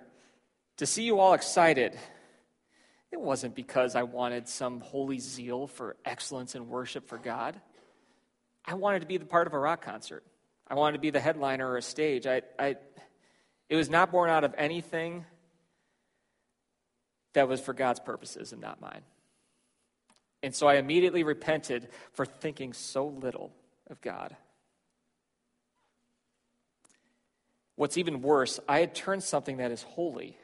to 0.78 0.86
see 0.86 1.02
you 1.04 1.18
all 1.18 1.34
excited, 1.34 1.98
it 3.10 3.20
wasn't 3.20 3.54
because 3.54 3.94
I 3.94 4.04
wanted 4.04 4.48
some 4.48 4.80
holy 4.80 5.18
zeal 5.18 5.66
for 5.66 5.96
excellence 6.04 6.54
and 6.54 6.68
worship 6.68 7.08
for 7.08 7.18
God. 7.18 7.60
I 8.64 8.74
wanted 8.74 9.00
to 9.00 9.06
be 9.06 9.18
the 9.18 9.26
part 9.26 9.46
of 9.46 9.52
a 9.52 9.58
rock 9.58 9.84
concert. 9.84 10.24
I 10.66 10.74
wanted 10.74 10.94
to 10.94 11.00
be 11.00 11.10
the 11.10 11.20
headliner 11.20 11.68
or 11.68 11.76
a 11.76 11.82
stage. 11.82 12.26
I, 12.26 12.42
I, 12.58 12.76
it 13.68 13.76
was 13.76 13.90
not 13.90 14.10
born 14.10 14.30
out 14.30 14.44
of 14.44 14.54
anything 14.56 15.26
that 17.34 17.48
was 17.48 17.60
for 17.60 17.72
God's 17.74 18.00
purposes 18.00 18.52
and 18.52 18.60
not 18.60 18.80
mine. 18.80 19.02
And 20.42 20.54
so 20.54 20.66
I 20.66 20.76
immediately 20.76 21.22
repented 21.22 21.88
for 22.12 22.26
thinking 22.26 22.72
so 22.72 23.06
little 23.06 23.52
of 23.88 24.00
God. 24.00 24.36
What's 27.76 27.96
even 27.96 28.22
worse, 28.22 28.60
I 28.68 28.80
had 28.80 28.94
turned 28.94 29.22
something 29.22 29.58
that 29.58 29.70
is 29.70 29.82
holy, 29.82 30.36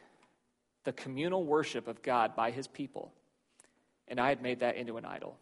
the 0.85 0.93
communal 0.93 1.45
worship 1.45 1.89
of 1.89 2.03
God 2.03 2.35
by 2.35 2.51
his 2.51 2.67
people, 2.67 3.13
and 4.07 4.21
I 4.21 4.29
had 4.29 4.43
made 4.43 4.61
that 4.61 4.77
into 4.77 4.97
an 4.97 5.05
idol. 5.05 5.37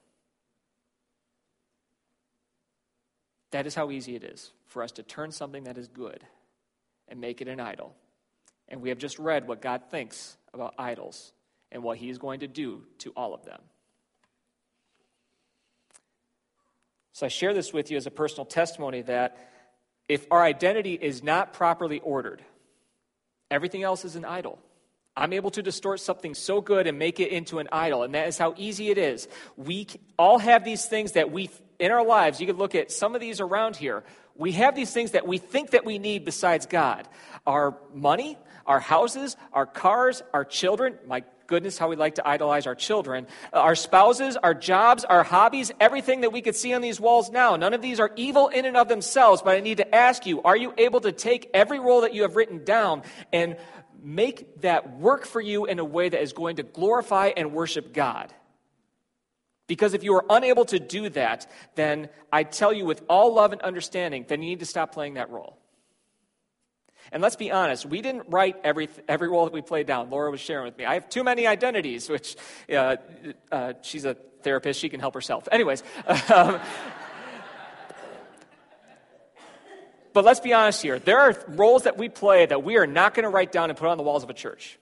That 3.53 3.66
is 3.66 3.75
how 3.75 3.90
easy 3.90 4.16
it 4.16 4.25
is 4.25 4.53
for 4.66 4.83
us 4.83 4.92
to 4.92 5.03
turn 5.03 5.31
something 5.31 5.64
that 5.64 5.79
is 5.79 5.88
good 5.88 6.25
and 7.09 7.20
make 7.20 7.40
it 7.40 7.49
an 7.49 7.61
idol. 7.61 7.94
And 8.68 8.83
we 8.83 8.88
have 8.88 8.99
just 8.99 9.18
read 9.18 9.46
what 9.46 9.62
God 9.62 9.83
thinks 9.90 10.37
about 10.53 10.75
idols 10.79 11.33
and 11.70 11.83
what 11.83 11.99
he 11.99 12.11
is 12.11 12.18
going 12.18 12.40
to 12.40 12.49
do 12.49 12.83
to 12.99 13.12
all 13.16 13.35
of 13.35 13.44
them. 13.44 13.61
So 17.12 17.27
I 17.27 17.29
share 17.29 17.55
this 17.55 17.72
with 17.72 17.90
you 17.90 17.96
as 17.96 18.07
a 18.07 18.11
personal 18.11 18.44
testimony 18.44 19.03
that 19.03 19.38
if 20.09 20.27
our 20.31 20.42
identity 20.42 20.94
is 20.94 21.22
not 21.22 21.53
properly 21.53 22.01
ordered, 22.01 22.42
everything 23.51 23.83
else 23.83 24.05
is 24.05 24.16
an 24.16 24.25
idol. 24.25 24.59
I'm 25.16 25.33
able 25.33 25.50
to 25.52 25.62
distort 25.62 26.00
something 26.00 26.35
so 26.35 26.61
good 26.61 26.87
and 26.87 26.98
make 26.98 27.20
it 27.20 27.31
into 27.31 27.59
an 27.59 27.68
idol, 27.72 28.02
and 28.02 28.14
that 28.14 28.29
is 28.29 28.37
how 28.37 28.55
easy 28.57 28.90
it 28.90 28.98
is. 28.98 29.29
We 29.57 29.87
all 30.18 30.38
have 30.38 30.64
these 30.64 30.85
things 30.85 31.12
that 31.12 31.33
we, 31.33 31.48
in 31.79 31.90
our 31.90 32.05
lives, 32.05 32.40
you 32.40 32.46
could 32.46 32.59
look 32.59 32.74
at 32.74 32.92
some 32.92 33.14
of 33.14 33.20
these 33.20 33.40
around 33.40 33.76
here. 33.76 34.05
We 34.35 34.52
have 34.52 34.74
these 34.74 34.92
things 34.92 35.12
that 35.12 35.26
we 35.26 35.38
think 35.38 35.70
that 35.70 35.87
we 35.87 35.98
need 35.98 36.24
besides 36.24 36.66
God 36.66 37.09
our 37.46 37.79
money, 37.94 38.37
our 38.66 38.81
houses, 38.81 39.37
our 39.52 39.66
cars, 39.66 40.22
our 40.35 40.44
children. 40.44 40.98
My 41.07 41.22
goodness, 41.46 41.79
how 41.79 41.88
we 41.88 41.96
like 41.96 42.16
to 42.16 42.29
idolize 42.29 42.66
our 42.66 42.74
children, 42.74 43.26
our 43.52 43.76
spouses, 43.76 44.37
our 44.37 44.52
jobs, 44.52 45.05
our 45.05 45.22
hobbies, 45.22 45.70
everything 45.81 46.22
that 46.22 46.33
we 46.33 46.42
could 46.42 46.57
see 46.57 46.74
on 46.74 46.83
these 46.83 47.00
walls 47.00 47.31
now. 47.31 47.57
None 47.57 47.72
of 47.72 47.81
these 47.81 48.00
are 48.00 48.11
evil 48.16 48.48
in 48.48 48.64
and 48.64 48.76
of 48.76 48.88
themselves, 48.88 49.42
but 49.42 49.57
I 49.57 49.61
need 49.61 49.79
to 49.79 49.94
ask 49.94 50.26
you 50.26 50.42
are 50.42 50.57
you 50.57 50.74
able 50.76 51.00
to 51.00 51.12
take 51.12 51.48
every 51.55 51.79
role 51.79 52.02
that 52.02 52.12
you 52.12 52.22
have 52.22 52.37
written 52.37 52.64
down 52.64 53.02
and 53.33 53.57
make 54.07 54.61
that 54.61 54.99
work 54.99 55.27
for 55.27 55.40
you 55.40 55.64
in 55.64 55.81
a 55.81 55.85
way 55.85 56.09
that 56.09 56.23
is 56.23 56.33
going 56.33 56.57
to 56.57 56.62
glorify 56.62 57.33
and 57.37 57.53
worship 57.53 57.92
God? 57.92 58.33
Because 59.66 59.95
if 59.95 60.05
you 60.05 60.14
are 60.14 60.25
unable 60.31 60.64
to 60.66 60.79
do 60.79 61.09
that, 61.11 61.51
then 61.75 62.09
I 62.33 62.45
tell 62.45 62.73
you 62.73 62.85
with 62.85 63.03
all 63.09 63.35
love 63.35 63.53
and 63.53 63.61
understanding, 63.62 64.25
then 64.29 64.42
you 64.42 64.51
need 64.51 64.61
to 64.61 64.66
stop 64.66 64.92
playing 64.92 65.14
that 65.14 65.31
role. 65.31 65.59
And 67.11 67.23
let's 67.23 67.37
be 67.37 67.51
honest, 67.51 67.87
we 67.87 68.01
didn't 68.01 68.27
write 68.29 68.57
every, 68.62 68.88
every 69.09 69.29
role 69.29 69.45
that 69.45 69.53
we 69.53 69.62
played 69.62 69.87
down. 69.87 70.11
Laura 70.11 70.31
was 70.31 70.40
sharing 70.40 70.66
with 70.66 70.79
me. 70.79 70.85
I 70.85 70.95
have 70.95 71.09
too 71.09 71.25
many 71.25 71.47
identities, 71.47 72.09
which 72.09 72.37
uh, 72.73 72.97
uh, 73.51 73.73
she's 73.83 74.05
a 74.05 74.14
therapist. 74.42 74.81
She 74.81 74.88
can 74.88 75.01
help 75.01 75.14
herself. 75.14 75.49
Anyways. 75.51 75.83
Um, 76.33 76.61
but 80.16 80.24
let's 80.24 80.40
be 80.40 80.55
honest 80.55 80.81
here. 80.81 80.98
There 80.98 81.20
are 81.20 81.37
roles 81.46 81.83
that 81.83 81.98
we 81.98 82.09
play 82.09 82.46
that 82.46 82.64
we 82.64 82.79
are 82.79 82.87
not 82.87 83.12
going 83.12 83.24
to 83.24 83.29
write 83.29 83.52
down 83.52 83.68
and 83.68 83.79
put 83.79 83.87
on 83.87 83.98
the 83.98 84.02
walls 84.02 84.22
of 84.22 84.31
a 84.31 84.33
church. 84.33 84.79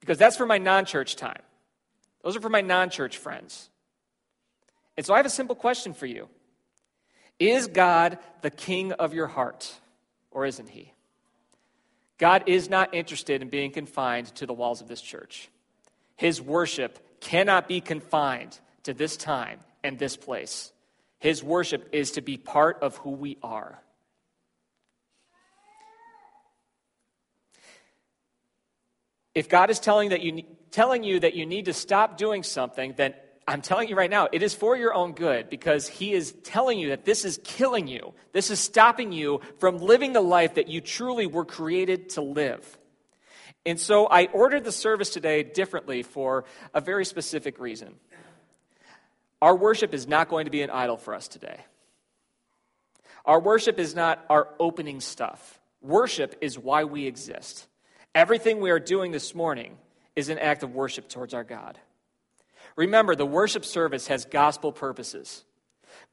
Because 0.00 0.16
that's 0.16 0.38
for 0.38 0.46
my 0.46 0.56
non 0.56 0.86
church 0.86 1.14
time. 1.14 1.42
Those 2.24 2.38
are 2.38 2.40
for 2.40 2.48
my 2.48 2.62
non 2.62 2.88
church 2.88 3.18
friends. 3.18 3.68
And 4.96 5.04
so 5.04 5.12
I 5.12 5.18
have 5.18 5.26
a 5.26 5.28
simple 5.28 5.54
question 5.54 5.92
for 5.92 6.06
you 6.06 6.26
Is 7.38 7.66
God 7.66 8.16
the 8.40 8.50
king 8.50 8.92
of 8.92 9.12
your 9.12 9.26
heart? 9.26 9.74
or 10.30 10.46
isn't 10.46 10.70
he? 10.70 10.94
God 12.16 12.44
is 12.46 12.70
not 12.70 12.94
interested 12.94 13.42
in 13.42 13.50
being 13.50 13.72
confined 13.72 14.34
to 14.36 14.46
the 14.46 14.54
walls 14.54 14.80
of 14.80 14.88
this 14.88 15.02
church. 15.02 15.50
His 16.16 16.40
worship 16.40 16.98
cannot 17.20 17.68
be 17.68 17.82
confined 17.82 18.58
to 18.84 18.94
this 18.94 19.18
time 19.18 19.60
and 19.84 19.98
this 19.98 20.16
place. 20.16 20.72
His 21.20 21.44
worship 21.44 21.90
is 21.92 22.12
to 22.12 22.22
be 22.22 22.36
part 22.36 22.78
of 22.82 22.96
who 22.96 23.10
we 23.10 23.36
are. 23.42 23.78
If 29.34 29.48
God 29.48 29.70
is 29.70 29.78
telling, 29.78 30.08
that 30.08 30.22
you, 30.22 30.42
telling 30.70 31.04
you 31.04 31.20
that 31.20 31.34
you 31.34 31.46
need 31.46 31.66
to 31.66 31.72
stop 31.72 32.16
doing 32.16 32.42
something, 32.42 32.94
then 32.96 33.14
I'm 33.46 33.62
telling 33.62 33.88
you 33.88 33.96
right 33.96 34.10
now, 34.10 34.28
it 34.32 34.42
is 34.42 34.54
for 34.54 34.76
your 34.76 34.94
own 34.94 35.12
good 35.12 35.50
because 35.50 35.86
He 35.86 36.12
is 36.12 36.32
telling 36.42 36.78
you 36.78 36.88
that 36.90 37.04
this 37.04 37.24
is 37.24 37.38
killing 37.44 37.86
you. 37.86 38.14
This 38.32 38.50
is 38.50 38.58
stopping 38.58 39.12
you 39.12 39.40
from 39.58 39.78
living 39.78 40.12
the 40.12 40.20
life 40.20 40.54
that 40.54 40.68
you 40.68 40.80
truly 40.80 41.26
were 41.26 41.44
created 41.44 42.10
to 42.10 42.22
live. 42.22 42.78
And 43.66 43.78
so 43.78 44.06
I 44.06 44.26
ordered 44.26 44.64
the 44.64 44.72
service 44.72 45.10
today 45.10 45.42
differently 45.42 46.02
for 46.02 46.44
a 46.72 46.80
very 46.80 47.04
specific 47.04 47.60
reason. 47.60 47.96
Our 49.42 49.56
worship 49.56 49.94
is 49.94 50.06
not 50.06 50.28
going 50.28 50.44
to 50.44 50.50
be 50.50 50.62
an 50.62 50.70
idol 50.70 50.96
for 50.96 51.14
us 51.14 51.28
today. 51.28 51.60
Our 53.24 53.40
worship 53.40 53.78
is 53.78 53.94
not 53.94 54.24
our 54.28 54.48
opening 54.58 55.00
stuff. 55.00 55.60
Worship 55.80 56.36
is 56.40 56.58
why 56.58 56.84
we 56.84 57.06
exist. 57.06 57.66
Everything 58.14 58.60
we 58.60 58.70
are 58.70 58.80
doing 58.80 59.12
this 59.12 59.34
morning 59.34 59.76
is 60.16 60.28
an 60.28 60.38
act 60.38 60.62
of 60.62 60.74
worship 60.74 61.08
towards 61.08 61.32
our 61.32 61.44
God. 61.44 61.78
Remember, 62.76 63.14
the 63.14 63.26
worship 63.26 63.64
service 63.64 64.08
has 64.08 64.24
gospel 64.24 64.72
purposes. 64.72 65.44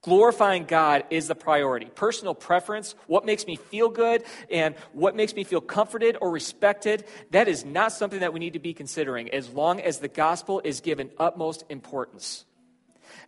Glorifying 0.01 0.65
God 0.65 1.05
is 1.09 1.27
the 1.27 1.35
priority. 1.35 1.87
Personal 1.87 2.35
preference, 2.35 2.95
what 3.07 3.25
makes 3.25 3.47
me 3.47 3.55
feel 3.55 3.89
good 3.89 4.23
and 4.51 4.75
what 4.93 5.15
makes 5.15 5.33
me 5.33 5.43
feel 5.43 5.61
comforted 5.61 6.17
or 6.21 6.31
respected, 6.31 7.05
that 7.31 7.47
is 7.47 7.65
not 7.65 7.91
something 7.91 8.19
that 8.19 8.33
we 8.33 8.39
need 8.39 8.53
to 8.53 8.59
be 8.59 8.73
considering 8.73 9.33
as 9.33 9.49
long 9.49 9.81
as 9.81 9.99
the 9.99 10.07
gospel 10.07 10.61
is 10.63 10.81
given 10.81 11.09
utmost 11.17 11.63
importance. 11.69 12.45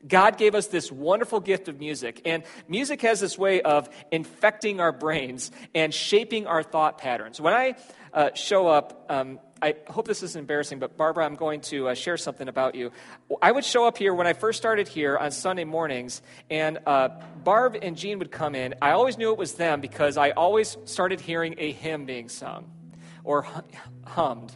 God 0.07 0.37
gave 0.37 0.55
us 0.55 0.67
this 0.67 0.91
wonderful 0.91 1.39
gift 1.39 1.67
of 1.67 1.79
music, 1.79 2.21
and 2.25 2.43
music 2.67 3.01
has 3.01 3.19
this 3.19 3.37
way 3.37 3.61
of 3.61 3.89
infecting 4.11 4.79
our 4.79 4.91
brains 4.91 5.51
and 5.75 5.93
shaping 5.93 6.47
our 6.47 6.63
thought 6.63 6.97
patterns. 6.97 7.41
When 7.41 7.53
I 7.53 7.75
uh, 8.13 8.29
show 8.33 8.67
up, 8.67 9.05
um, 9.09 9.39
I 9.61 9.75
hope 9.87 10.07
this 10.07 10.23
isn't 10.23 10.39
embarrassing, 10.39 10.79
but 10.79 10.95
Barbara, 10.95 11.25
I'm 11.25 11.35
going 11.35 11.61
to 11.61 11.89
uh, 11.89 11.93
share 11.93 12.15
something 12.15 12.47
about 12.47 12.75
you. 12.75 12.91
I 13.41 13.51
would 13.51 13.65
show 13.65 13.85
up 13.85 13.97
here 13.97 14.13
when 14.13 14.25
I 14.25 14.33
first 14.33 14.57
started 14.57 14.87
here 14.87 15.17
on 15.17 15.31
Sunday 15.31 15.65
mornings, 15.65 16.21
and 16.49 16.79
uh, 16.85 17.09
Barb 17.43 17.77
and 17.81 17.97
Jean 17.97 18.19
would 18.19 18.31
come 18.31 18.55
in. 18.55 18.75
I 18.81 18.91
always 18.91 19.17
knew 19.17 19.31
it 19.31 19.37
was 19.37 19.55
them 19.55 19.81
because 19.81 20.17
I 20.17 20.31
always 20.31 20.77
started 20.85 21.19
hearing 21.19 21.55
a 21.57 21.73
hymn 21.73 22.05
being 22.05 22.29
sung 22.29 22.71
or 23.23 23.45
hummed. 24.05 24.55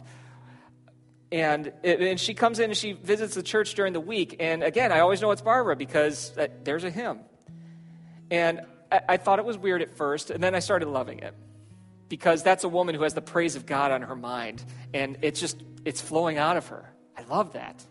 And, 1.34 1.72
it, 1.82 2.00
and 2.00 2.20
she 2.20 2.32
comes 2.32 2.60
in 2.60 2.66
and 2.66 2.76
she 2.76 2.92
visits 2.92 3.34
the 3.34 3.42
church 3.42 3.74
during 3.74 3.92
the 3.92 4.00
week. 4.00 4.36
And 4.38 4.62
again, 4.62 4.92
I 4.92 5.00
always 5.00 5.20
know 5.20 5.32
it's 5.32 5.42
Barbara 5.42 5.74
because 5.74 6.36
uh, 6.38 6.46
there's 6.62 6.84
a 6.84 6.90
hymn. 6.90 7.18
And 8.30 8.60
I, 8.92 9.00
I 9.08 9.16
thought 9.16 9.40
it 9.40 9.44
was 9.44 9.58
weird 9.58 9.82
at 9.82 9.90
first, 9.90 10.30
and 10.30 10.40
then 10.40 10.54
I 10.54 10.60
started 10.60 10.86
loving 10.86 11.18
it 11.18 11.34
because 12.08 12.44
that's 12.44 12.62
a 12.62 12.68
woman 12.68 12.94
who 12.94 13.02
has 13.02 13.14
the 13.14 13.20
praise 13.20 13.56
of 13.56 13.66
God 13.66 13.90
on 13.90 14.02
her 14.02 14.14
mind 14.14 14.64
and 14.92 15.18
it's 15.22 15.40
just 15.40 15.60
it's 15.84 16.00
flowing 16.00 16.38
out 16.38 16.56
of 16.56 16.68
her. 16.68 16.88
I 17.16 17.22
love 17.24 17.54
that. 17.54 17.84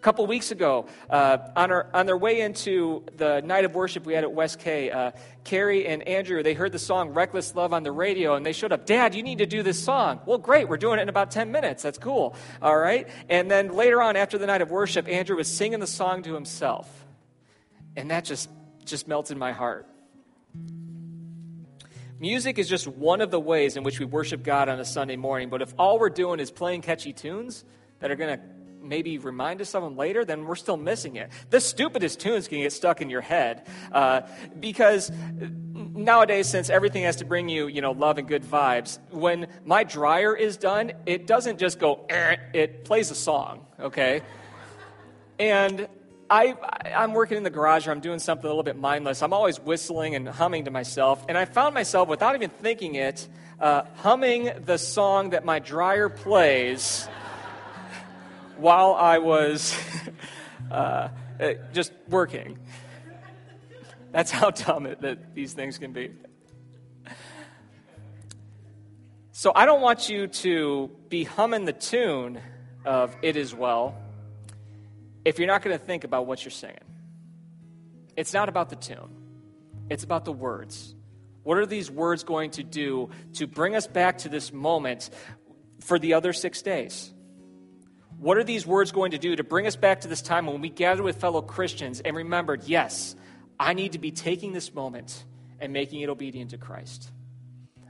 Couple 0.00 0.26
weeks 0.26 0.50
ago, 0.50 0.86
uh, 1.10 1.36
on, 1.54 1.70
our, 1.70 1.86
on 1.92 2.06
their 2.06 2.16
way 2.16 2.40
into 2.40 3.04
the 3.16 3.42
night 3.42 3.66
of 3.66 3.74
worship 3.74 4.06
we 4.06 4.14
had 4.14 4.24
at 4.24 4.32
West 4.32 4.58
K, 4.58 4.90
uh, 4.90 5.10
Carrie 5.44 5.86
and 5.86 6.02
Andrew, 6.08 6.42
they 6.42 6.54
heard 6.54 6.72
the 6.72 6.78
song 6.78 7.10
Reckless 7.10 7.54
Love 7.54 7.74
on 7.74 7.82
the 7.82 7.92
radio 7.92 8.34
and 8.34 8.46
they 8.46 8.52
showed 8.52 8.72
up. 8.72 8.86
Dad, 8.86 9.14
you 9.14 9.22
need 9.22 9.38
to 9.38 9.46
do 9.46 9.62
this 9.62 9.82
song. 9.82 10.20
Well, 10.24 10.38
great. 10.38 10.70
We're 10.70 10.78
doing 10.78 10.98
it 10.98 11.02
in 11.02 11.10
about 11.10 11.30
10 11.30 11.52
minutes. 11.52 11.82
That's 11.82 11.98
cool. 11.98 12.34
All 12.62 12.78
right. 12.78 13.08
And 13.28 13.50
then 13.50 13.74
later 13.74 14.00
on, 14.00 14.16
after 14.16 14.38
the 14.38 14.46
night 14.46 14.62
of 14.62 14.70
worship, 14.70 15.06
Andrew 15.06 15.36
was 15.36 15.48
singing 15.48 15.80
the 15.80 15.86
song 15.86 16.22
to 16.22 16.32
himself. 16.32 16.88
And 17.94 18.10
that 18.10 18.24
just, 18.24 18.48
just 18.86 19.06
melted 19.06 19.36
my 19.36 19.52
heart. 19.52 19.86
Music 22.18 22.58
is 22.58 22.68
just 22.68 22.86
one 22.86 23.20
of 23.20 23.30
the 23.30 23.40
ways 23.40 23.76
in 23.76 23.82
which 23.82 23.98
we 23.98 24.06
worship 24.06 24.42
God 24.42 24.70
on 24.70 24.80
a 24.80 24.84
Sunday 24.84 25.16
morning. 25.16 25.50
But 25.50 25.60
if 25.60 25.74
all 25.78 25.98
we're 25.98 26.08
doing 26.08 26.40
is 26.40 26.50
playing 26.50 26.82
catchy 26.82 27.12
tunes 27.12 27.64
that 28.00 28.10
are 28.10 28.16
going 28.16 28.38
to 28.38 28.44
maybe 28.82 29.18
remind 29.18 29.60
us 29.60 29.74
of 29.74 29.82
them 29.82 29.96
later, 29.96 30.24
then 30.24 30.44
we're 30.44 30.54
still 30.56 30.76
missing 30.76 31.16
it. 31.16 31.30
The 31.50 31.60
stupidest 31.60 32.20
tunes 32.20 32.48
can 32.48 32.58
get 32.58 32.72
stuck 32.72 33.00
in 33.00 33.10
your 33.10 33.20
head 33.20 33.66
uh, 33.92 34.22
because 34.58 35.10
nowadays, 35.74 36.46
since 36.46 36.70
everything 36.70 37.04
has 37.04 37.16
to 37.16 37.24
bring 37.24 37.48
you, 37.48 37.66
you 37.66 37.80
know, 37.80 37.92
love 37.92 38.18
and 38.18 38.26
good 38.26 38.42
vibes, 38.42 38.98
when 39.10 39.48
my 39.64 39.84
dryer 39.84 40.34
is 40.34 40.56
done, 40.56 40.92
it 41.06 41.26
doesn't 41.26 41.58
just 41.58 41.78
go, 41.78 42.04
eh, 42.08 42.36
it 42.52 42.84
plays 42.84 43.10
a 43.10 43.14
song, 43.14 43.66
okay? 43.78 44.22
And 45.38 45.88
I, 46.28 46.54
I'm 46.94 47.12
working 47.12 47.36
in 47.36 47.42
the 47.42 47.50
garage 47.50 47.88
or 47.88 47.90
I'm 47.90 48.00
doing 48.00 48.18
something 48.18 48.44
a 48.44 48.48
little 48.48 48.62
bit 48.62 48.76
mindless. 48.76 49.22
I'm 49.22 49.32
always 49.32 49.58
whistling 49.58 50.14
and 50.14 50.28
humming 50.28 50.66
to 50.66 50.70
myself. 50.70 51.24
And 51.28 51.36
I 51.36 51.44
found 51.44 51.74
myself, 51.74 52.08
without 52.08 52.34
even 52.34 52.50
thinking 52.50 52.94
it, 52.94 53.26
uh, 53.58 53.82
humming 53.96 54.50
the 54.64 54.78
song 54.78 55.30
that 55.30 55.44
my 55.44 55.58
dryer 55.58 56.08
plays 56.08 57.08
while 58.60 58.94
I 58.94 59.18
was 59.18 59.76
uh, 60.70 61.08
uh, 61.40 61.52
just 61.72 61.92
working. 62.08 62.58
That's 64.12 64.30
how 64.30 64.50
dumb 64.50 64.86
it, 64.86 65.00
that 65.02 65.34
these 65.34 65.52
things 65.52 65.78
can 65.78 65.92
be. 65.92 66.10
So 69.32 69.52
I 69.54 69.64
don't 69.64 69.80
want 69.80 70.08
you 70.10 70.26
to 70.26 70.90
be 71.08 71.24
humming 71.24 71.64
the 71.64 71.72
tune 71.72 72.40
of 72.84 73.16
It 73.22 73.36
Is 73.36 73.54
Well 73.54 73.96
if 75.24 75.38
you're 75.38 75.48
not 75.48 75.62
going 75.62 75.78
to 75.78 75.84
think 75.84 76.04
about 76.04 76.26
what 76.26 76.44
you're 76.44 76.50
singing. 76.50 76.78
It's 78.16 78.32
not 78.32 78.48
about 78.48 78.68
the 78.68 78.76
tune, 78.76 79.10
it's 79.88 80.04
about 80.04 80.24
the 80.24 80.32
words. 80.32 80.94
What 81.42 81.56
are 81.56 81.64
these 81.64 81.90
words 81.90 82.22
going 82.22 82.50
to 82.52 82.62
do 82.62 83.08
to 83.34 83.46
bring 83.46 83.74
us 83.74 83.86
back 83.86 84.18
to 84.18 84.28
this 84.28 84.52
moment 84.52 85.08
for 85.80 85.98
the 85.98 86.14
other 86.14 86.34
six 86.34 86.60
days? 86.60 87.14
What 88.20 88.36
are 88.36 88.44
these 88.44 88.66
words 88.66 88.92
going 88.92 89.12
to 89.12 89.18
do 89.18 89.34
to 89.34 89.42
bring 89.42 89.66
us 89.66 89.76
back 89.76 90.02
to 90.02 90.08
this 90.08 90.20
time 90.20 90.44
when 90.44 90.60
we 90.60 90.68
gathered 90.68 91.02
with 91.02 91.16
fellow 91.16 91.40
Christians 91.40 92.00
and 92.00 92.14
remembered, 92.14 92.64
yes, 92.64 93.16
I 93.58 93.72
need 93.72 93.92
to 93.92 93.98
be 93.98 94.10
taking 94.10 94.52
this 94.52 94.74
moment 94.74 95.24
and 95.58 95.72
making 95.72 96.02
it 96.02 96.10
obedient 96.10 96.50
to 96.50 96.58
Christ? 96.58 97.10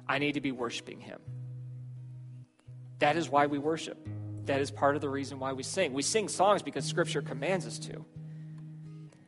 I 0.08 0.18
need 0.18 0.34
to 0.34 0.40
be 0.40 0.52
worshiping 0.52 1.00
Him. 1.00 1.18
That 3.00 3.16
is 3.16 3.28
why 3.28 3.46
we 3.46 3.58
worship. 3.58 4.08
That 4.44 4.60
is 4.60 4.70
part 4.70 4.94
of 4.94 5.00
the 5.00 5.08
reason 5.08 5.40
why 5.40 5.52
we 5.52 5.64
sing. 5.64 5.94
We 5.94 6.02
sing 6.02 6.28
songs 6.28 6.62
because 6.62 6.84
Scripture 6.84 7.22
commands 7.22 7.66
us 7.66 7.80
to. 7.80 8.04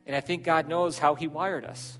And 0.07 0.15
I 0.15 0.21
think 0.21 0.45
God 0.45 0.69
knows 0.69 1.01
how 1.01 1.17
He 1.17 1.27
wired 1.27 1.65
us. 1.65 1.99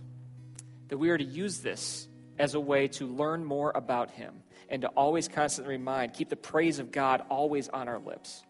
That 0.89 0.99
we 0.99 1.11
are 1.11 1.19
to 1.19 1.25
use 1.25 1.59
this 1.59 2.07
as 2.39 2.55
a 2.55 2.61
way 2.61 2.87
to 2.87 3.09
learn 3.09 3.45
more 3.45 3.73
about 3.75 4.13
Him 4.13 4.45
and 4.69 4.83
to 4.83 4.89
always 4.89 5.27
constantly 5.27 5.75
remind, 5.75 6.15
keep 6.15 6.29
the 6.29 6.37
praise 6.37 6.79
of 6.79 6.93
God 6.93 7.25
always 7.29 7.69
on 7.69 7.89
our 7.89 7.99
lips. 7.99 8.45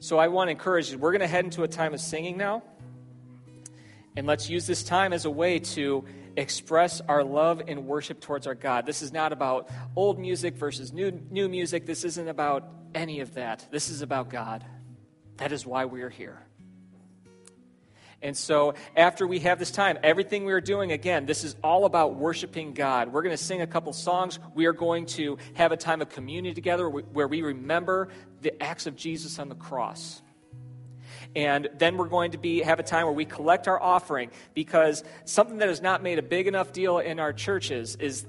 So 0.00 0.18
I 0.18 0.28
want 0.28 0.48
to 0.48 0.52
encourage 0.52 0.90
you, 0.90 0.98
we're 0.98 1.12
going 1.12 1.20
to 1.20 1.28
head 1.28 1.44
into 1.44 1.62
a 1.62 1.68
time 1.68 1.92
of 1.92 2.00
singing 2.00 2.38
now. 2.38 2.62
And 4.16 4.26
let's 4.26 4.48
use 4.48 4.66
this 4.66 4.82
time 4.82 5.12
as 5.12 5.26
a 5.26 5.30
way 5.30 5.58
to 5.58 6.04
express 6.36 7.02
our 7.02 7.22
love 7.22 7.62
and 7.68 7.86
worship 7.86 8.20
towards 8.20 8.46
our 8.46 8.54
God. 8.54 8.86
This 8.86 9.02
is 9.02 9.12
not 9.12 9.32
about 9.32 9.68
old 9.94 10.18
music 10.18 10.56
versus 10.56 10.92
new, 10.92 11.10
new 11.30 11.48
music. 11.48 11.84
This 11.84 12.04
isn't 12.04 12.28
about 12.28 12.66
any 12.94 13.20
of 13.20 13.34
that. 13.34 13.66
This 13.70 13.90
is 13.90 14.00
about 14.00 14.30
God. 14.30 14.64
That 15.36 15.52
is 15.52 15.66
why 15.66 15.84
we 15.84 16.02
are 16.02 16.10
here. 16.10 16.38
And 18.22 18.36
so, 18.36 18.74
after 18.96 19.26
we 19.26 19.38
have 19.40 19.58
this 19.58 19.70
time, 19.70 19.98
everything 20.02 20.44
we 20.44 20.52
are 20.52 20.60
doing, 20.60 20.92
again, 20.92 21.24
this 21.24 21.42
is 21.42 21.56
all 21.64 21.86
about 21.86 22.16
worshiping 22.16 22.74
God. 22.74 23.12
We're 23.12 23.22
going 23.22 23.36
to 23.36 23.42
sing 23.42 23.62
a 23.62 23.66
couple 23.66 23.92
songs. 23.94 24.38
We 24.54 24.66
are 24.66 24.74
going 24.74 25.06
to 25.06 25.38
have 25.54 25.72
a 25.72 25.76
time 25.76 26.02
of 26.02 26.10
community 26.10 26.54
together 26.54 26.88
where 26.88 27.26
we 27.26 27.40
remember 27.40 28.08
the 28.42 28.62
acts 28.62 28.86
of 28.86 28.94
Jesus 28.94 29.38
on 29.38 29.48
the 29.48 29.54
cross. 29.54 30.20
And 31.34 31.68
then 31.78 31.96
we're 31.96 32.08
going 32.08 32.32
to 32.32 32.38
be, 32.38 32.60
have 32.60 32.80
a 32.80 32.82
time 32.82 33.06
where 33.06 33.14
we 33.14 33.24
collect 33.24 33.68
our 33.68 33.80
offering 33.80 34.30
because 34.52 35.04
something 35.24 35.58
that 35.58 35.68
has 35.68 35.80
not 35.80 36.02
made 36.02 36.18
a 36.18 36.22
big 36.22 36.46
enough 36.46 36.72
deal 36.72 36.98
in 36.98 37.20
our 37.20 37.32
churches 37.32 37.96
is 37.96 38.26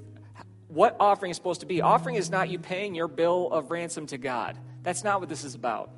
what 0.68 0.96
offering 1.00 1.30
is 1.30 1.36
supposed 1.36 1.60
to 1.60 1.66
be. 1.66 1.82
Offering 1.82 2.14
is 2.14 2.30
not 2.30 2.48
you 2.48 2.58
paying 2.58 2.94
your 2.94 3.08
bill 3.08 3.50
of 3.50 3.70
ransom 3.70 4.06
to 4.06 4.18
God. 4.18 4.56
That's 4.82 5.04
not 5.04 5.20
what 5.20 5.28
this 5.28 5.44
is 5.44 5.54
about. 5.54 5.90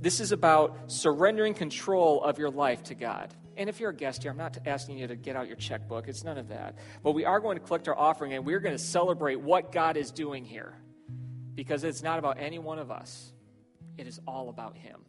This 0.00 0.20
is 0.20 0.32
about 0.32 0.90
surrendering 0.90 1.54
control 1.54 2.22
of 2.22 2.38
your 2.38 2.50
life 2.50 2.82
to 2.84 2.94
God. 2.94 3.34
And 3.56 3.68
if 3.68 3.78
you're 3.78 3.90
a 3.90 3.94
guest 3.94 4.22
here, 4.22 4.32
I'm 4.32 4.38
not 4.38 4.56
asking 4.64 4.98
you 4.98 5.06
to 5.06 5.16
get 5.16 5.36
out 5.36 5.46
your 5.46 5.56
checkbook. 5.56 6.08
It's 6.08 6.24
none 6.24 6.38
of 6.38 6.48
that. 6.48 6.76
But 7.02 7.12
we 7.12 7.26
are 7.26 7.40
going 7.40 7.58
to 7.58 7.64
collect 7.64 7.86
our 7.88 7.98
offering 7.98 8.32
and 8.32 8.46
we're 8.46 8.60
going 8.60 8.76
to 8.76 8.82
celebrate 8.82 9.38
what 9.38 9.72
God 9.72 9.98
is 9.98 10.10
doing 10.10 10.44
here. 10.44 10.74
Because 11.54 11.84
it's 11.84 12.02
not 12.02 12.18
about 12.18 12.38
any 12.40 12.58
one 12.58 12.78
of 12.78 12.90
us, 12.90 13.32
it 13.98 14.06
is 14.06 14.18
all 14.26 14.48
about 14.48 14.78
Him. 14.78 15.04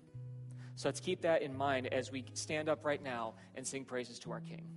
So 0.75 0.89
let's 0.89 0.99
keep 0.99 1.21
that 1.21 1.43
in 1.43 1.56
mind 1.56 1.93
as 1.93 2.12
we 2.12 2.25
stand 2.34 2.67
up 2.67 2.84
right 2.84 3.01
now 3.01 3.36
and 3.56 3.65
sing 3.65 3.86
praises 3.86 4.19
to 4.19 4.32
our 4.32 4.41
King. 4.41 4.67